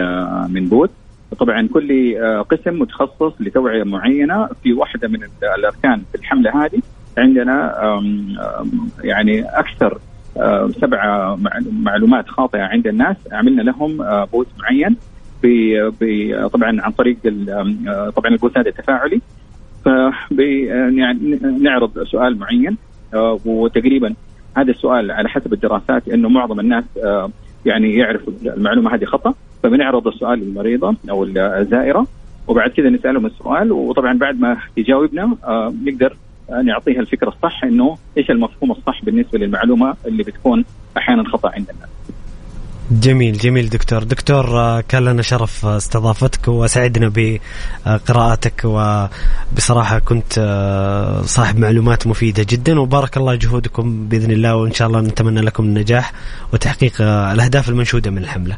[0.53, 0.91] من بوث.
[1.39, 2.17] طبعا كل
[2.51, 5.19] قسم متخصص لتوعية معينة في واحدة من
[5.59, 6.83] الأركان في الحملة هذه
[7.19, 7.75] عندنا
[9.05, 9.99] يعني أكثر
[10.81, 11.37] سبع
[11.73, 13.17] معلومات خاطئة عند الناس.
[13.33, 14.97] عملنا لهم بوث معين
[15.43, 17.17] ب طبعا عن طريق
[18.17, 18.69] طبعا البوث هذا
[20.91, 22.77] يعني نعرض سؤال معين
[23.45, 24.15] وتقريبا
[24.57, 26.85] هذا السؤال على حسب الدراسات إنه معظم الناس
[27.67, 32.07] يعني يعرف المعلومة هذه خطأ فبنعرض السؤال للمريضة أو الزائرة
[32.49, 36.17] وبعد كذا نسألهم السؤال وطبعا بعد ما يجاوبنا آه نقدر
[36.65, 40.65] نعطيها الفكرة الصح إنه إيش المفهوم الصح بالنسبة للمعلومة اللي بتكون
[40.97, 41.89] أحيانا خطأ عند الناس.
[42.91, 44.03] جميل جميل دكتور.
[44.03, 47.13] دكتور كان لنا شرف استضافتك وسعدنا
[47.87, 50.33] بقراءتك وبصراحة كنت
[51.25, 56.13] صاحب معلومات مفيدة جدا وبارك الله جهودكم بإذن الله وإن شاء الله نتمنى لكم النجاح
[56.53, 58.57] وتحقيق الأهداف المنشودة من الحملة.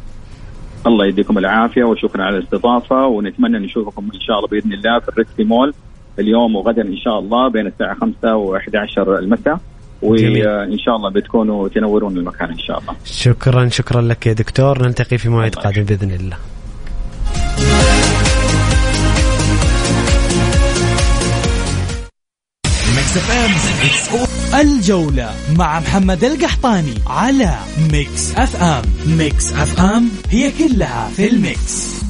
[0.87, 5.45] الله يديكم العافية وشكرا على الاستضافة ونتمنى نشوفكم إن شاء الله بإذن الله في الريسكي
[5.45, 5.75] مول.
[6.19, 9.59] اليوم وغدا إن شاء الله بين الساعة 5 و11 المساء.
[10.03, 12.95] وإن شاء الله بتكونوا تنورون المكان إن شاء الله.
[13.05, 14.83] شكرا شكرا لك يا دكتور.
[14.83, 16.37] نلتقي في موعد قادم بإذن الله.
[24.61, 27.55] الجولة مع محمد القحطاني على
[27.93, 28.83] Mix FM
[29.19, 32.08] Mix FM هي كلها في ال mix.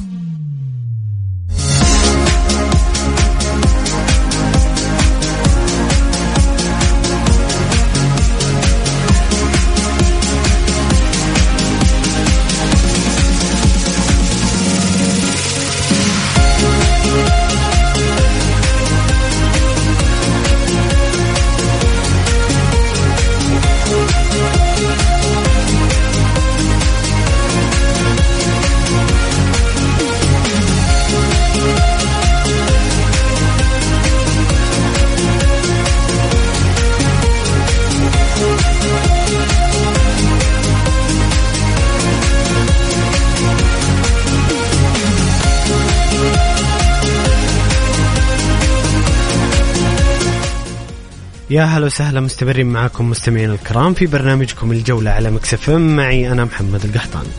[51.49, 56.85] يا هلا وسهلا مستمرين معكم مستمعين الكرام في برنامجكم الجولة على مكسف معي أنا محمد
[56.85, 57.29] القحطاني.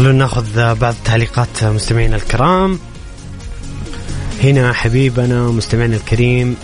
[0.00, 2.78] خلونا ناخذ بعض تعليقات مستمعينا الكرام.
[4.42, 6.56] هنا حبيبنا مستمعنا الكريم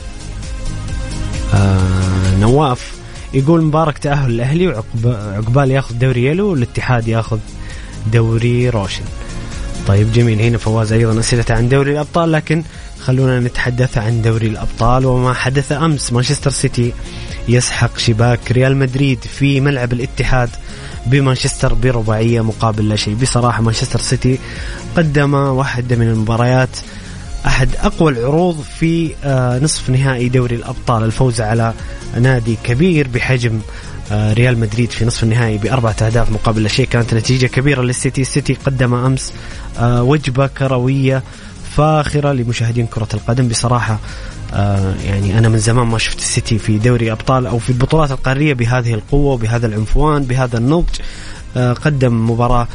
[1.54, 2.92] آه نواف
[3.34, 4.66] يقول مبارك تأهل الأهلي
[5.04, 7.38] وعقبال ياخذ دوري يلو والاتحاد ياخذ
[8.12, 9.04] دوري روشن.
[9.88, 12.62] طيب جميل هنا فواز أيضا أسئلة عن دوري الأبطال لكن
[13.00, 15.06] خلونا نتحدث عن دوري الأبطال.
[15.06, 16.92] وما حدث أمس مانشستر سيتي
[17.48, 20.50] يسحق شباك ريال مدريد في ملعب الاتحاد
[21.06, 23.14] بمانشستر برباعية مقابل لا شيء.
[23.14, 24.38] بصراحة مانشستر سيتي
[24.96, 26.68] قدم واحدة من المباريات
[27.46, 31.04] أحد أقوى العروض في آه، نصف نهائي دوري الأبطال.
[31.04, 31.72] الفوز على
[32.20, 33.60] نادي كبير بحجم
[34.12, 36.86] آه، ريال مدريد في نصف النهائي بأربعة أهداف مقابل لا شيء.
[36.86, 38.20] كانت نتيجة كبيرة للسيتي.
[38.20, 39.32] السيتي قدم أمس
[39.78, 41.22] آه، وجبة كروية
[41.76, 43.48] فاخرة لمشاهدين كرة القدم.
[43.48, 43.98] بصراحة
[44.54, 48.54] آه يعني أنا من زمان ما شفت السيتي في دوري أبطال أو في البطولات القارية
[48.54, 50.94] بهذه القوة وبهذا العنفوان بهذا النضج.
[51.56, 52.68] آه قدم مباراة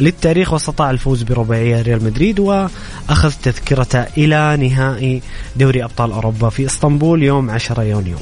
[0.00, 5.22] للتاريخ واستطاع الفوز برباعية ريال مدريد وأخذ تذكرته إلى نهائي
[5.56, 8.16] دوري أبطال أوروبا في إسطنبول يوم 10 يونيو.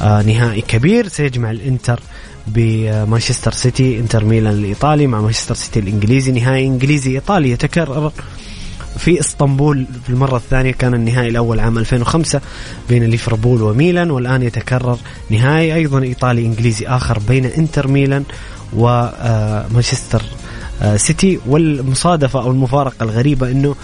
[0.00, 2.00] آه نهائي كبير سيجمع الإنتر
[2.46, 6.32] بمانشستر سيتي إنتر ميلان الإيطالي مع مانشستر سيتي الإنجليزي.
[6.32, 8.12] نهائي إنجليزي إيطالي يتكرر
[8.98, 12.40] في اسطنبول في المرة الثانية كان النهائي الأول عام 2005
[12.88, 14.98] بين ليفربول وميلان والآن يتكرر
[15.30, 18.24] نهائي أيضا إيطالي إنجليزي آخر بين إنتر ميلان
[18.72, 20.22] ومانشستر
[20.82, 21.40] آه، سيتي.
[21.46, 23.74] والمصادفة أو المفارقة الغريبة أنه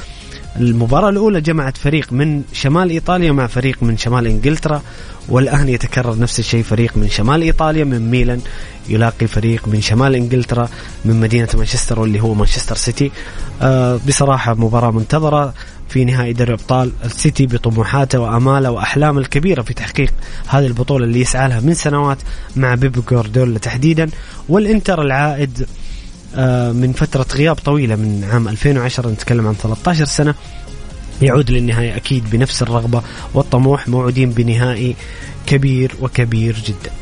[0.56, 4.82] المباراة الأولى جمعت فريق من شمال إيطاليا مع فريق من شمال إنجلترا
[5.28, 8.40] والآن يتكرر نفس الشيء فريق من شمال إيطاليا من ميلان
[8.88, 10.68] يلاقي فريق من شمال إنجلترا
[11.04, 13.10] من مدينة مانشستر واللي هو مانشستر سيتي.
[13.62, 15.54] آه بصراحة مباراة منتظرة
[15.88, 20.12] في نهائي دوري أبطال السيتي بطموحاته وأماله وأحلامه الكبيرة في تحقيق
[20.48, 22.18] هذه البطولة اللي يسعى لها من سنوات
[22.56, 24.08] مع بيب جوارديولا تحديدا
[24.48, 25.66] والإنتر العائد
[26.72, 30.34] من فترة غياب طويلة من عام 2010 نتكلم عن 13 سنة
[31.22, 33.02] يعود للنهاية أكيد بنفس الرغبة
[33.34, 34.96] والطموح موعودين بنهائي
[35.46, 36.92] كبير وكبير جدا.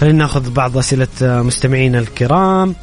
[0.00, 2.74] خلينا ناخذ بعض أسئلة مستمعينا الكرام.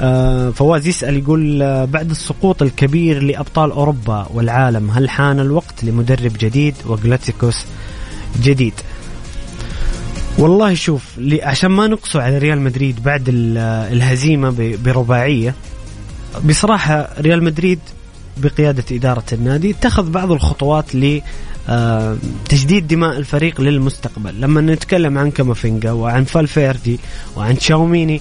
[0.00, 6.32] آه، فواز يسأل يقول آه، بعد السقوط الكبير لأبطال أوروبا والعالم هل حان الوقت لمدرب
[6.38, 7.64] جديد وجلاكتيكوس
[8.42, 8.74] جديد؟
[10.38, 11.04] والله شوف
[11.42, 13.24] عشان ما نقصوا على ريال مدريد بعد
[13.92, 15.54] الهزيمة برباعية
[16.44, 17.78] بصراحة ريال مدريد
[18.36, 24.40] بقيادة إدارة النادي اتخذ بعض الخطوات لتجديد دماء الفريق للمستقبل.
[24.40, 27.00] لما نتكلم عن كامافينجا وعن فالفيردي
[27.36, 28.20] وعن تشاوميني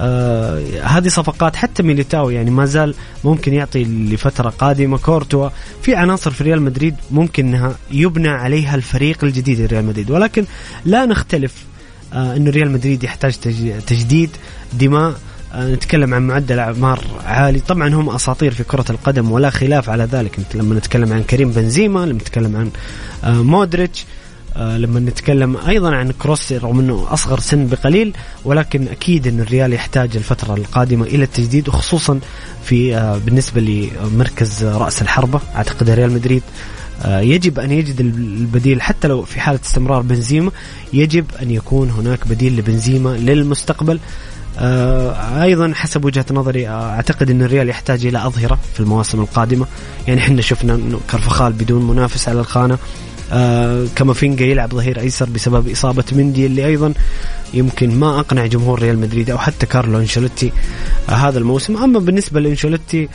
[0.00, 4.98] آه هذه صفقات حتى ميليتاو يعني ما زال ممكن يعطي لفترة قادمة.
[4.98, 5.48] كورتوا
[5.82, 10.10] في عناصر في ريال مدريد ممكن إنها يبنى عليها الفريق الجديد لريال مدريد.
[10.10, 10.44] ولكن
[10.84, 11.54] لا نختلف
[12.12, 13.36] آه إنه ريال مدريد يحتاج
[13.86, 14.30] تجديد
[14.72, 15.14] دماء
[15.52, 17.60] آه نتكلم عن معدل أعمار عالي.
[17.60, 20.38] طبعا هم أساطير في كرة القدم ولا خلاف على ذلك.
[20.54, 22.70] لما نتكلم عن كريم بنزيما لما نتكلم عن
[23.24, 24.04] آه مودريتش
[24.56, 28.12] لما نتكلم أيضا عن كروس رغم إنه أصغر سن بقليل
[28.44, 32.20] ولكن أكيد إن الريال يحتاج الفترة القادمة إلى التجديد وخصوصا
[32.64, 35.40] في آه بالنسبة لمركز رأس الحربة.
[35.56, 36.42] أعتقد ريال مدريد
[37.02, 40.50] آه يجب أن يجد البديل حتى لو في حالة استمرار بنزيما
[40.92, 43.98] يجب أن يكون هناك بديل لبنزيما للمستقبل.
[44.58, 49.66] آه أيضا حسب وجهة نظري آه أعتقد إن الريال يحتاج إلى أظهرة في المواسم القادمة.
[50.08, 52.78] يعني إحنا شفنا إنه كرفخال بدون منافس على الخانة.
[53.34, 53.86] آه
[54.40, 56.94] يلعب ظهير أيسر بسبب إصابة مندي اللي أيضا
[57.54, 60.52] يمكن ما أقنع جمهور ريال مدريد أو حتى كارلو أنشيلوتي
[61.08, 61.76] آه هذا الموسم.
[61.76, 63.08] أما بالنسبة لأنشيلوتي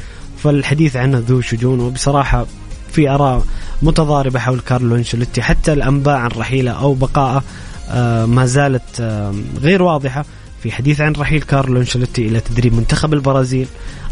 [0.44, 2.46] فالحديث عنه ذو شجون وبصراحة
[2.92, 3.46] في آراء
[3.82, 5.42] متضاربة حول كارلو أنشيلوتي.
[5.42, 7.44] حتى الأنباء عن رحيله أو بقائه
[7.90, 10.26] آه ما زالت آه غير واضحة
[10.64, 13.68] في حديث عن رحيل كارلو أنشيلوتي إلى تدريب منتخب البرازيل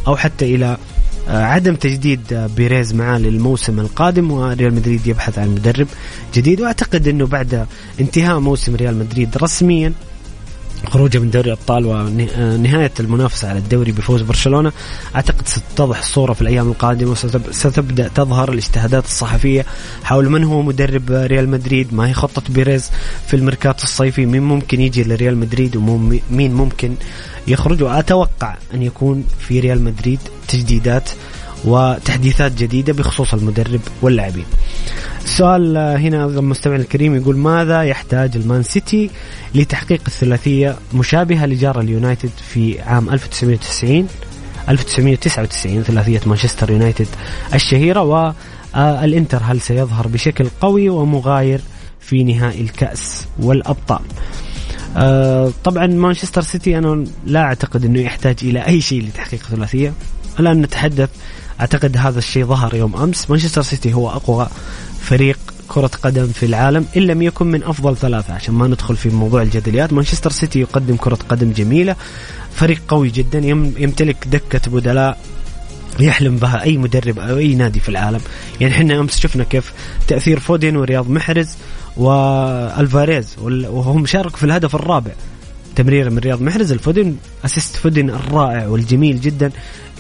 [0.08, 0.78] أو حتى إلى
[1.28, 5.88] عدم تجديد آه، بيريز معاه للموسم القادم وريال مدريد يبحث عن مدرب
[6.34, 6.62] جديد.
[6.62, 7.66] وأعتقد إنه بعد
[8.00, 9.94] انتهاء موسم ريال مدريد رسميا
[10.88, 14.72] خروجه من دوري الأبطال ونهاية المنافسة على الدوري بفوز برشلونة.
[15.16, 19.66] أعتقد ستتضح الصورة في الأيام القادمة وستبدا تظهر الاجتهادات الصحفية
[20.04, 22.92] حول من هو مدرب ريال مدريد ما هي خطة بيريز
[23.28, 26.96] في الميركاتو الصيفي مين ممكن يجي لريال مدريد ومين ممكن
[27.48, 27.84] يخرج.
[27.84, 31.10] وأتوقع أن يكون في ريال مدريد تجديدات
[31.66, 34.46] وتحديثات جديدة بخصوص المدرب واللاعبين.
[35.24, 39.10] السؤال هنا المستمع الكريم يقول ماذا يحتاج المان سيتي
[39.56, 44.08] لتحقيق الثلاثية مشابهة لجار اليونايتد في عام 1990
[44.70, 47.08] 1999 ثلاثية مانشستر يونايتد
[47.54, 51.62] الشهيرة والإنتر هل سيظهر بشكل قوي ومغاير
[52.00, 54.02] في نهائي الكأس والأبطال.
[54.98, 59.94] آه طبعا مانشستر سيتي أنا لا أعتقد إنه يحتاج إلى أي شيء لتحقيق ثلاثيه
[60.40, 61.10] الآن نتحدث
[61.60, 63.30] أعتقد هذا الشيء ظهر يوم أمس.
[63.30, 64.48] مانشستر سيتي هو أقوى
[65.02, 68.34] فريق كرة قدم في العالم إن لم يكن من أفضل ثلاثة.
[68.34, 71.96] عشان ما ندخل في موضوع الجدليات مانشستر سيتي يقدم كرة قدم جميلة
[72.54, 73.40] فريق قوي جدا
[73.80, 75.18] يمتلك دكة بدلاء
[76.00, 78.22] يحلم بها أي مدرب أو أي نادي في العالم.
[78.62, 79.74] يعني إحنا أمس شفنا كيف
[80.08, 81.50] تأثير فودين ورياض محرز
[81.98, 83.36] والفاريز
[83.70, 85.12] وهم شاركوا في الهدف الرابع.
[85.76, 87.16] تمريره من رياض محرز لفودن
[87.46, 89.52] assist فودن الرائع والجميل جدا.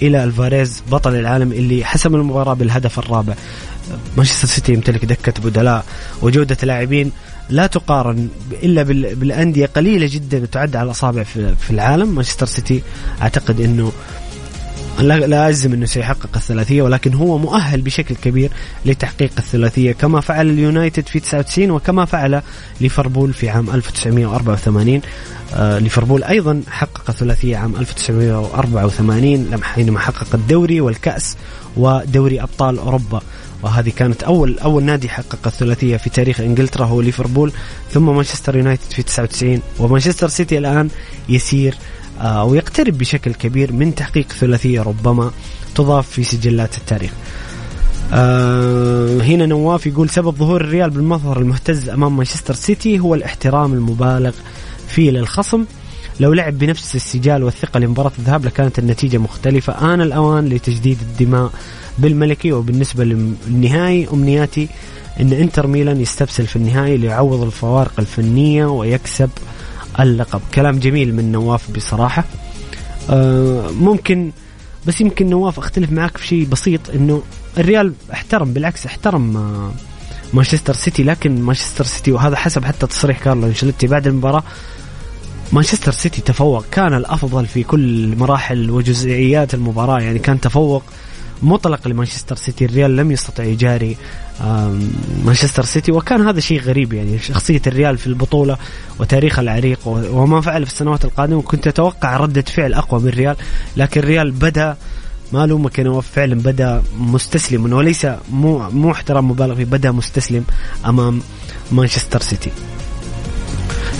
[0.01, 3.33] إلى الفاريز بطل العالم اللي حسم المباراة بالهدف الرابع.
[4.17, 5.85] مانشستر سيتي يمتلك دكة بدلاء
[6.21, 7.11] وجودة لاعبين
[7.49, 8.29] لا تقارن
[8.63, 8.83] إلا
[9.13, 12.15] بالأندية قليلة جدا تعد على الأصابع في العالم.
[12.15, 12.81] مانشستر سيتي
[13.21, 13.91] أعتقد إنه
[15.01, 18.51] لا أجزم أنه سيحقق الثلاثية ولكن هو مؤهل بشكل كبير
[18.85, 22.41] لتحقيق الثلاثية كما فعل اليونايتد في 99 وكما فعل
[22.81, 25.01] ليفربول في عام 1984
[25.55, 31.37] آه ليفربول أيضا حقق الثلاثية عام 1984 حينما حقق الدوري والكأس
[31.77, 33.21] ودوري أبطال أوروبا.
[33.63, 37.51] وهذه كانت أول أول نادي حقق الثلاثية في تاريخ إنجلترا هو ليفربول
[37.91, 40.89] ثم مانشستر يونايتد في 99 ومانشستر سيتي الآن
[41.29, 41.75] يسير
[42.21, 45.31] أو يقترب بشكل كبير من تحقيق ثلاثية ربما
[45.75, 47.11] تضاف في سجلات التاريخ.
[48.13, 54.31] آه هنا نواف يقول سبب ظهور الريال بالمظهر المهتز أمام مانشستر سيتي هو الاحترام المبالغ
[54.87, 55.65] فيه للخصم
[56.19, 59.93] لو لعب بنفس السجال والثقة لمباراة الذهاب لكانت النتيجة مختلفة.
[59.93, 61.51] آن الأوان لتجديد الدماء
[61.99, 64.07] بالملكي وبالنسبة للنهائي.
[64.13, 64.67] أمنياتي
[65.19, 69.29] أن إنتر ميلان يستبسل في النهائي ليعوض الفوارق الفنية ويكسب
[69.99, 72.23] اللقب كلام جميل من نواف بصراحة.
[73.09, 74.31] آه ممكن
[74.87, 77.23] بس يمكن نواف أختلف معك في شيء بسيط إنه
[77.57, 79.71] الريال احترم بالعكس احترم آه
[80.33, 84.43] مانشستر سيتي لكن مانشستر سيتي وهذا حسب حتى تصريح كارلو أنشيلوتي بعد المباراة
[85.53, 90.83] مانشستر سيتي تفوق كان الأفضل في كل مراحل وجزئيات المباراة يعني كان تفوق
[91.43, 93.97] مطلق لمانشستر سيتي الريال لم يستطع يجاري
[95.25, 98.57] مانشستر سيتي وكان هذا شيء غريب يعني شخصية الريال في البطولة
[98.99, 103.35] وتاريخها العريق وما فعل في السنوات القادمة كنت أتوقع ردة فعل أقوى من الريال
[103.77, 104.77] لكن الريال بدأ
[105.33, 110.43] ما لومك انه فعلا بدأ مستسلم وليس مو مو احترام مبالغ فيه بدأ مستسلم
[110.85, 111.21] أمام
[111.71, 112.51] مانشستر سيتي.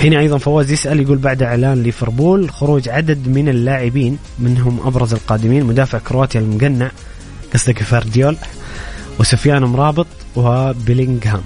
[0.03, 5.65] هنا أيضا فواز يسأل يقول بعد إعلان ليفربول خروج عدد من اللاعبين منهم أبرز القادمين
[5.65, 6.91] مدافع كرواتيا المقنع
[7.57, 8.37] قصدك فارديول
[9.19, 11.41] وسفيان مرابط وبيلينغهام.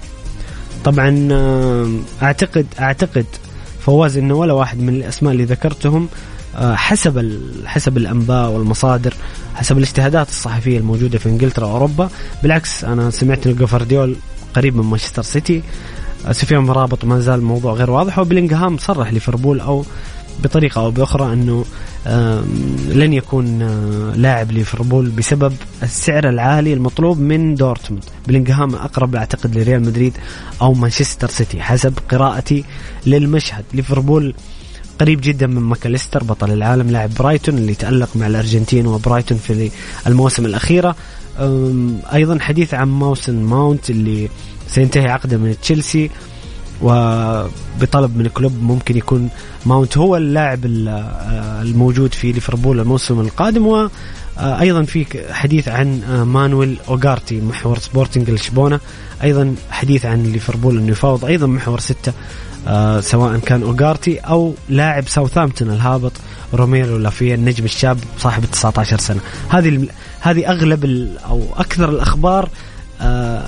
[0.84, 1.88] طبعا آه،
[2.22, 3.26] أعتقد أعتقد
[3.80, 6.08] فواز إنه ولا واحد من الأسماء اللي ذكرتهم
[6.56, 9.14] آه، حسب حسب الأنباء والمصادر
[9.54, 12.10] حسب الاجتهادات الصحفية الموجودة في إنجلترا وأوروبا.
[12.42, 14.16] بالعكس أنا سمعت إنه جوفارديول
[14.54, 15.62] قريب من مانشستر سيتي.
[16.26, 19.84] آه، سفيان مرابط ما زال الموضوع غير واضح وبلينغهام صرح ليفربول أو
[20.44, 21.64] بطريقة أو بأخرى أنه
[22.88, 25.52] لن يكون آه، لاعب ليفربول بسبب
[25.82, 28.04] السعر العالي المطلوب من دورتموند.
[28.26, 30.12] بلينغهام أقرب أعتقد لريال مدريد
[30.62, 32.64] أو مانشستر سيتي حسب قراءتي
[33.06, 33.64] للمشهد.
[33.74, 34.34] ليفربول
[35.00, 39.70] قريب جدا من ماكاليستر بطل العالم لاعب برايتون اللي تألق مع الأرجنتين وبرايتون في
[40.06, 40.96] المواسم الأخيرة.
[42.12, 44.28] أيضا حديث عن ماسون ماونت اللي
[44.68, 46.10] سينتهي عقده من تشيلسي.
[46.82, 49.28] وبطلب من كلوب ممكن يكون
[49.66, 53.88] ماونت هو اللاعب آه، الموجود في ليفربول الموسم القادم و
[54.38, 58.80] آه، أيضا في حديث عن آه، مانويل أوغارتي محور سبورتنج لشبونة.
[59.22, 62.12] أيضا حديث عن ليفربول إنه يفاوض أيضا محور ستة
[63.00, 66.12] سواء كان أوغارتي أو لاعب ساوثامبتون الهابط
[66.54, 69.20] روميو لافيا النجم الشاب صاحب 19 سنة.
[69.48, 69.86] هذه
[70.20, 72.48] هذه أغلب أو أكثر الأخبار آه،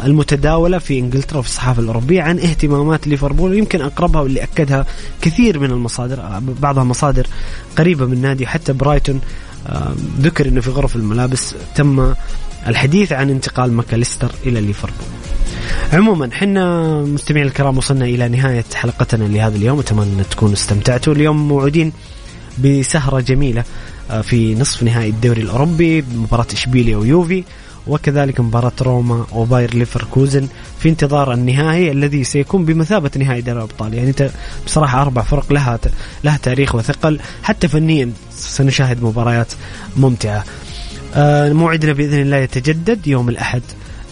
[0.04, 4.86] المتداولة في إنجلترا وفي الصحافة الأوروبية عن اهتمامات ليفربول يمكن أقربها واللي أكدها
[5.22, 7.26] كثير من المصادر آه، بعضها مصادر
[7.76, 9.20] قريبة من نادي حتى برايتون
[9.66, 12.14] آه، ذكر أنه في غرف الملابس تم
[12.66, 15.06] الحديث عن انتقال ماكاليستر إلى ليفربول.
[15.92, 19.78] عموما حنا مستمعين الكرام وصلنا إلى نهاية حلقتنا لهذا اليوم.
[19.78, 21.12] أتمنى أن تكونوا استمتعتوا.
[21.12, 21.92] اليوم موعودين
[22.64, 23.64] بسهرة جميلة
[24.10, 27.44] آه، في نصف نهائي الدوري الأوروبي مباراة إشبيليا ويوفي.
[27.86, 33.94] وكذلك مباراة روما وباير ليفركوزن في انتظار النهائي الذي سيكون بمثابة نهائي دوري الأبطال.
[33.94, 34.30] يعني أنت
[34.66, 35.78] بصراحة أربع فرق لها
[36.24, 37.20] لها تاريخ وثقل.
[37.42, 39.52] حتى فنيا سنشاهد مباريات
[39.96, 40.44] ممتعة.
[41.14, 43.62] آه، موعدنا بإذن الله يتجدد يوم الأحد.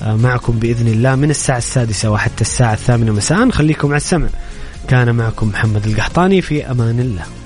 [0.02, 3.50] آه، معكم بإذن الله من الساعة السادسة وحتى الساعة الثامنة مساء.
[3.50, 4.28] خليكم على السمع.
[4.88, 7.41] كان معكم محمد القحطاني في أمان الله.